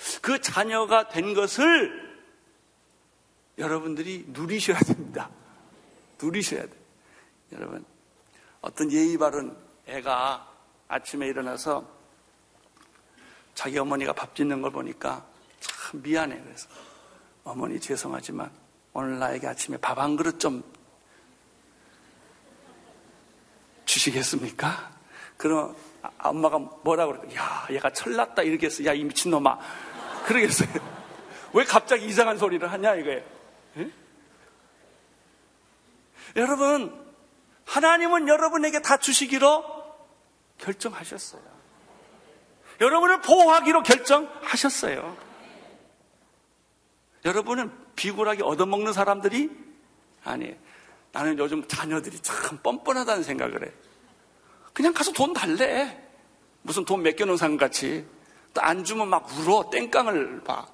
예? 0.00 0.18
그 0.20 0.40
자녀가 0.40 1.08
된 1.08 1.34
것을 1.34 2.10
여러분들이 3.58 4.24
누리셔야 4.28 4.78
됩니다. 4.78 5.30
누리셔야 6.20 6.62
돼. 6.62 6.70
여러분, 7.52 7.84
어떤 8.60 8.90
예의 8.92 9.18
바른 9.18 9.56
애가 9.86 10.48
아침에 10.88 11.26
일어나서 11.28 11.86
자기 13.54 13.78
어머니가 13.78 14.12
밥 14.12 14.34
짓는 14.34 14.62
걸 14.62 14.70
보니까 14.70 15.26
참 15.60 16.02
미안해. 16.02 16.40
그래서 16.42 16.68
어머니 17.44 17.78
죄송하지만 17.80 18.50
오늘 18.92 19.18
나에게 19.18 19.46
아침에 19.46 19.76
밥 19.76 19.98
한 19.98 20.16
그릇 20.16 20.38
좀 20.40 20.62
주시겠습니까? 23.84 24.92
그럼 25.36 25.74
엄마가 26.18 26.58
뭐라고 26.58 27.12
그럴까? 27.12 27.34
야, 27.34 27.66
얘가 27.70 27.90
철났다 27.92 28.42
이러겠어. 28.42 28.84
야, 28.84 28.94
이 28.94 29.04
미친놈아. 29.04 29.58
그러겠어요. 30.24 30.68
왜 31.52 31.64
갑자기 31.64 32.06
이상한 32.06 32.38
소리를 32.38 32.70
하냐 32.70 32.94
이거예요. 32.94 33.22
예? 33.78 33.90
여러분, 36.36 37.06
하나님은 37.66 38.28
여러분에게 38.28 38.82
다 38.82 38.96
주시기로 38.96 39.64
결정하셨어요. 40.58 41.42
여러분을 42.80 43.20
보호하기로 43.20 43.82
결정하셨어요. 43.82 45.16
여러분은 47.24 47.70
비굴하게 47.96 48.42
얻어먹는 48.42 48.92
사람들이 48.92 49.50
아니에요. 50.24 50.56
나는 51.12 51.38
요즘 51.38 51.66
자녀들이 51.66 52.20
참 52.20 52.58
뻔뻔하다는 52.58 53.22
생각을 53.22 53.66
해. 53.66 53.72
그냥 54.72 54.92
가서 54.94 55.12
돈 55.12 55.32
달래. 55.32 56.08
무슨 56.62 56.84
돈 56.84 57.02
맡겨놓은 57.02 57.36
사람 57.36 57.56
같이. 57.56 58.06
또안 58.60 58.84
주면 58.84 59.08
막 59.08 59.26
울어. 59.38 59.70
땡깡을 59.70 60.42
봐. 60.44 60.66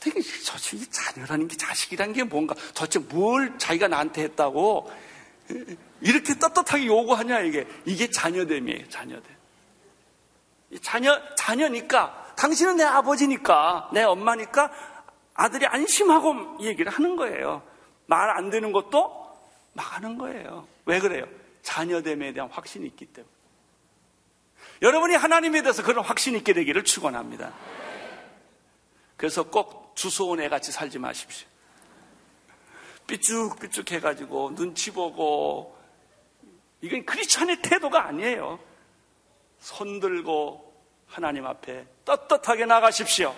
되게 0.00 0.20
저이 0.20 0.86
자녀라는 0.90 1.48
게 1.48 1.56
자식이라는 1.56 2.12
게 2.12 2.22
뭔가. 2.24 2.54
도대체 2.74 2.98
뭘 2.98 3.58
자기가 3.58 3.88
나한테 3.88 4.22
했다고? 4.24 4.90
이렇게 6.00 6.38
떳떳하게 6.38 6.86
요구하냐 6.86 7.40
이게. 7.40 7.66
이게 7.86 8.10
자녀됨이에요 8.10 8.88
자녀됨. 8.88 9.34
자녀 10.82 11.20
자녀니까. 11.36 12.34
당신은 12.36 12.76
내 12.76 12.84
아버지니까 12.84 13.90
내 13.92 14.02
엄마니까 14.02 14.70
아들이 15.34 15.66
안심하고 15.66 16.58
얘기를 16.60 16.90
하는 16.92 17.16
거예요. 17.16 17.62
말 18.06 18.30
안 18.30 18.50
되는 18.50 18.70
것도 18.72 19.24
막 19.72 19.96
하는 19.96 20.18
거예요. 20.18 20.66
왜 20.84 21.00
그래요? 21.00 21.26
자녀됨에 21.62 22.34
대한 22.34 22.50
확신이 22.50 22.86
있기 22.86 23.06
때문에 23.06 23.33
여러분이 24.84 25.14
하나님에 25.14 25.62
대해서 25.62 25.82
그런 25.82 26.04
확신 26.04 26.36
있게 26.36 26.52
되기를 26.52 26.84
축원합니다. 26.84 27.54
그래서 29.16 29.44
꼭 29.44 29.96
주소온 29.96 30.40
애 30.42 30.50
같이 30.50 30.72
살지 30.72 30.98
마십시오. 30.98 31.48
삐쭉삐쭉 33.06 33.90
해가지고 33.92 34.54
눈치 34.54 34.90
보고 34.90 35.74
이건 36.82 37.06
크리스천의 37.06 37.62
태도가 37.62 38.04
아니에요. 38.04 38.58
손 39.58 40.00
들고 40.00 40.74
하나님 41.06 41.46
앞에 41.46 41.86
떳떳하게 42.04 42.66
나가십시오. 42.66 43.34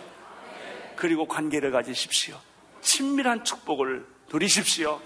그리고 0.97 1.28
관계를 1.28 1.70
가지십시오. 1.70 2.40
친밀한 2.80 3.44
축복을 3.44 4.05
누리십시오. 4.32 5.01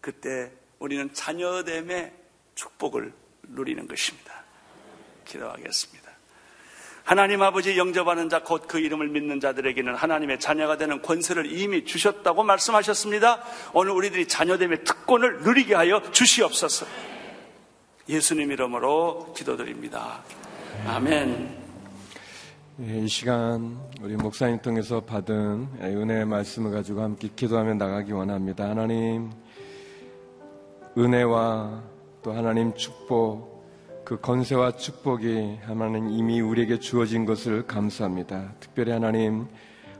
그때 0.00 0.52
우리는 0.78 1.12
자녀됨의 1.12 2.12
축복을 2.54 3.12
누리는 3.48 3.88
것입니다. 3.88 4.39
기도하겠습니다. 5.30 6.10
하나님 7.04 7.42
아버지 7.42 7.76
영접하는 7.76 8.28
자, 8.28 8.42
곧 8.42 8.66
그 8.68 8.78
이름을 8.78 9.08
믿는 9.08 9.40
자들에게는 9.40 9.94
하나님의 9.94 10.38
자녀가 10.38 10.76
되는 10.76 11.02
권세를 11.02 11.50
이미 11.50 11.84
주셨다고 11.84 12.44
말씀하셨습니다. 12.44 13.42
오늘 13.72 13.92
우리들이 13.92 14.28
자녀됨의 14.28 14.84
특권을 14.84 15.40
누리게 15.40 15.74
하여 15.74 16.02
주시옵소서. 16.12 16.86
예수님 18.08 18.52
이름으로 18.52 19.32
기도드립니다. 19.36 20.22
아멘. 20.86 21.58
예, 22.82 22.98
이 22.98 23.08
시간 23.08 23.78
우리 24.00 24.16
목사님 24.16 24.60
통해서 24.62 25.00
받은 25.00 25.68
은혜의 25.80 26.24
말씀을 26.26 26.70
가지고 26.70 27.02
함께 27.02 27.28
기도하며 27.34 27.74
나가기 27.74 28.12
원합니다. 28.12 28.70
하나님, 28.70 29.30
은혜와 30.96 31.82
또 32.22 32.32
하나님 32.32 32.74
축복, 32.74 33.59
그 34.04 34.20
건세와 34.20 34.72
축복이 34.76 35.58
하나님 35.62 36.08
이미 36.08 36.40
우리에게 36.40 36.78
주어진 36.78 37.24
것을 37.24 37.66
감사합니다. 37.66 38.54
특별히 38.60 38.92
하나님, 38.92 39.46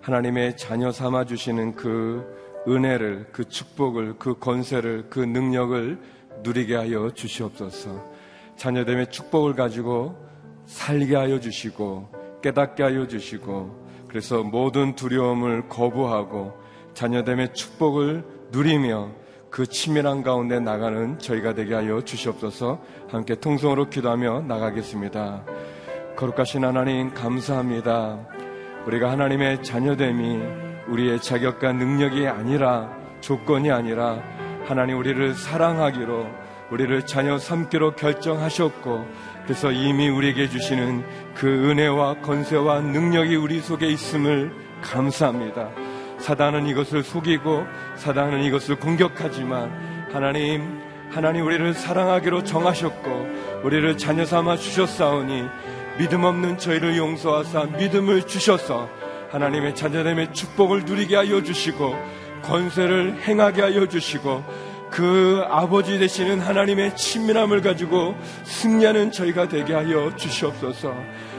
하나님의 0.01 0.57
자녀 0.57 0.91
삼아 0.91 1.25
주시는 1.25 1.75
그 1.75 2.25
은혜를, 2.67 3.29
그 3.33 3.49
축복을, 3.49 4.17
그 4.19 4.39
건세를, 4.39 5.07
그 5.11 5.21
능력을 5.21 5.99
누리게 6.43 6.75
하여 6.75 7.11
주시옵소서. 7.11 8.05
자녀됨의 8.57 9.11
축복을 9.11 9.55
가지고 9.55 10.17
살게 10.67 11.17
하여 11.17 11.41
주시고 11.41 12.09
깨닫게 12.43 12.83
하여 12.83 13.07
주시고 13.07 13.89
그래서 14.09 14.43
모든 14.43 14.95
두려움을 14.95 15.69
거부하고 15.69 16.53
자녀됨의 16.95 17.55
축복을 17.55 18.25
누리며 18.51 19.11
그 19.51 19.67
치밀한 19.67 20.23
가운데 20.23 20.61
나가는 20.61 21.19
저희가 21.19 21.55
되게 21.55 21.75
하여 21.75 22.01
주시옵소서 22.03 22.81
함께 23.11 23.35
통성으로 23.35 23.91
기도하며 23.91 24.43
나가겠습니다. 24.43 25.45
거룩하신 26.17 26.65
하나님 26.65 27.13
감사합니다. 27.13 28.19
우리가 28.87 29.11
하나님의 29.11 29.63
자녀됨이 29.63 30.39
우리의 30.89 31.21
자격과 31.21 31.73
능력이 31.73 32.27
아니라 32.27 32.91
조건이 33.21 33.71
아니라 33.71 34.23
하나님 34.67 34.99
우리를 34.99 35.35
사랑하기로 35.35 36.27
우리를 36.71 37.05
자녀 37.07 37.37
삼기로 37.37 37.97
결정하셨고 37.97 39.07
그래서 39.45 39.73
이미 39.73 40.09
우리에게 40.09 40.49
주시는 40.49 41.05
그 41.35 41.49
은혜와 41.49 42.21
건세와 42.21 42.81
능력이 42.81 43.35
우리 43.35 43.61
속에 43.61 43.89
있음을 43.89 44.53
감사합니다. 44.83 45.80
사단은 46.21 46.67
이것을 46.67 47.03
속이고 47.03 47.67
사단은 47.97 48.43
이것을 48.45 48.77
공격하지만 48.77 50.09
하나님 50.13 50.81
하나님 51.11 51.45
우리를 51.45 51.75
사랑하기로 51.75 52.45
정하셨고 52.45 53.61
우리를 53.65 53.99
자녀 53.99 54.25
삼아 54.25 54.57
주셨사오니 54.57 55.45
믿음 55.99 56.25
없는 56.25 56.59
저희를 56.59 56.97
용서하사 56.97 57.65
믿음을 57.79 58.23
주셔서 58.27 58.89
하나님의 59.31 59.75
자녀됨의 59.75 60.33
축복을 60.33 60.85
누리게 60.85 61.17
하여 61.17 61.43
주시고 61.43 61.97
권세를 62.43 63.23
행하게 63.23 63.63
하여 63.63 63.87
주시고 63.87 64.45
그 64.91 65.45
아버지 65.49 65.99
되시는 65.99 66.41
하나님의 66.41 66.97
친밀함을 66.97 67.63
가지고 67.63 68.17
승리하는 68.45 69.13
저희가 69.13 69.49
되게 69.49 69.73
하여 69.73 70.15
주시옵소서. 70.17 70.95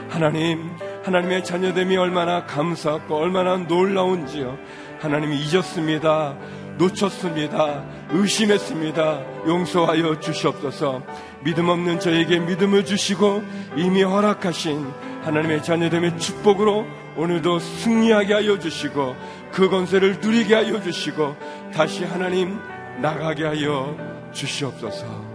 하나님, 0.08 0.70
하나님의 1.04 1.44
자녀됨이 1.44 1.96
얼마나 1.96 2.46
감사하고 2.46 3.16
얼마나 3.16 3.56
놀라운지요. 3.56 4.58
하나님이 5.00 5.36
잊었습니다. 5.40 6.36
놓쳤습니다. 6.78 7.84
의심했습니다. 8.10 9.46
용서하여 9.46 10.20
주시옵소서. 10.20 11.02
믿음 11.44 11.68
없는 11.68 12.00
저에게 12.00 12.38
믿음을 12.38 12.84
주시고 12.84 13.42
이미 13.76 14.02
허락하신 14.02 14.86
하나님의 15.22 15.62
자녀됨의 15.62 16.18
축복으로 16.18 16.86
오늘도 17.16 17.58
승리하게 17.58 18.34
하여 18.34 18.58
주시고 18.58 19.16
그 19.52 19.68
권세를 19.68 20.20
누리게 20.20 20.54
하여 20.54 20.80
주시고 20.80 21.36
다시 21.74 22.04
하나님 22.04 22.58
나가게 23.00 23.44
하여 23.44 23.96
주시옵소서. 24.32 25.32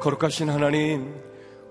거룩하신 0.00 0.50
하나님, 0.50 1.14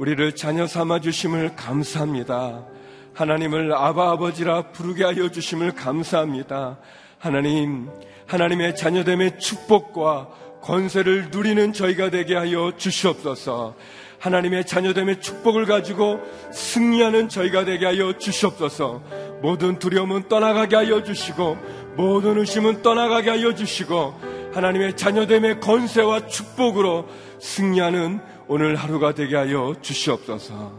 우리를 0.02 0.34
자녀 0.36 0.66
삼아 0.66 0.99
주심을 1.02 1.56
감사합니다. 1.56 2.66
하나님을 3.14 3.72
아바 3.72 4.14
아버지라 4.14 4.72
부르게 4.72 5.04
하여 5.04 5.30
주심을 5.30 5.74
감사합니다. 5.74 6.80
하나님, 7.20 7.88
하나님의 8.26 8.76
자녀됨의 8.76 9.39
축복과 9.39 10.30
권세를 10.64 11.28
누리는 11.30 11.72
저희가 11.74 12.10
되게 12.10 12.36
하여 12.36 12.72
주시옵소서. 12.76 13.76
하나님의 14.18 14.66
자녀됨의 14.66 15.22
축복을 15.22 15.68
가지고 15.68 16.20
승리하는 16.52 17.30
저희가 17.30 17.66
되게 17.66 17.86
하여 17.86 18.18
주시옵소서. 18.18 19.04
모든 19.43 19.78
두려움은 19.78 20.30
떠나가게 20.30 20.78
하여 20.78 21.04
주시고 21.04 21.58
모든 21.95 22.39
의심은 22.39 22.82
떠나가게 22.82 23.30
하여 23.30 23.54
주시고 23.54 24.16
하나님의 24.56 24.97
자녀됨의 24.97 25.60
권세와 25.60 26.26
축복으로 26.26 27.08
승리하는 27.39 28.41
오늘 28.54 28.76
하루가 28.76 29.14
되게 29.14 29.38
하여 29.38 29.74
주시옵소서. 29.82 30.74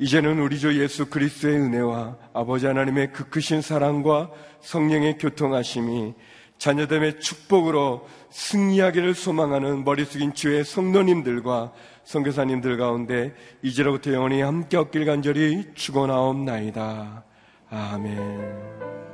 이제는 0.00 0.40
우리 0.40 0.58
주 0.58 0.82
예수 0.82 1.06
그리스도의 1.06 1.60
은혜와 1.60 2.16
아버지 2.32 2.66
하나님의 2.66 3.12
그 3.12 3.28
크신 3.28 3.62
사랑과 3.62 4.32
성령의 4.60 5.18
교통하심이 5.18 6.12
자녀됨의 6.58 7.20
축복으로 7.20 8.08
승리하기를 8.30 9.14
소망하는 9.14 9.84
머리 9.84 10.04
숙인 10.04 10.34
주의 10.34 10.64
성도님들과 10.64 11.72
선교사님들 12.02 12.78
가운데 12.78 13.32
이제로부터 13.62 14.12
영원히 14.12 14.42
함께 14.42 14.76
얻길 14.76 15.04
간절히 15.04 15.72
축원하옵나이다. 15.76 17.22
아멘. 17.70 19.13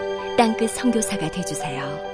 땅끝 0.37 0.71
성교사가 0.71 1.29
되주세요 1.29 2.10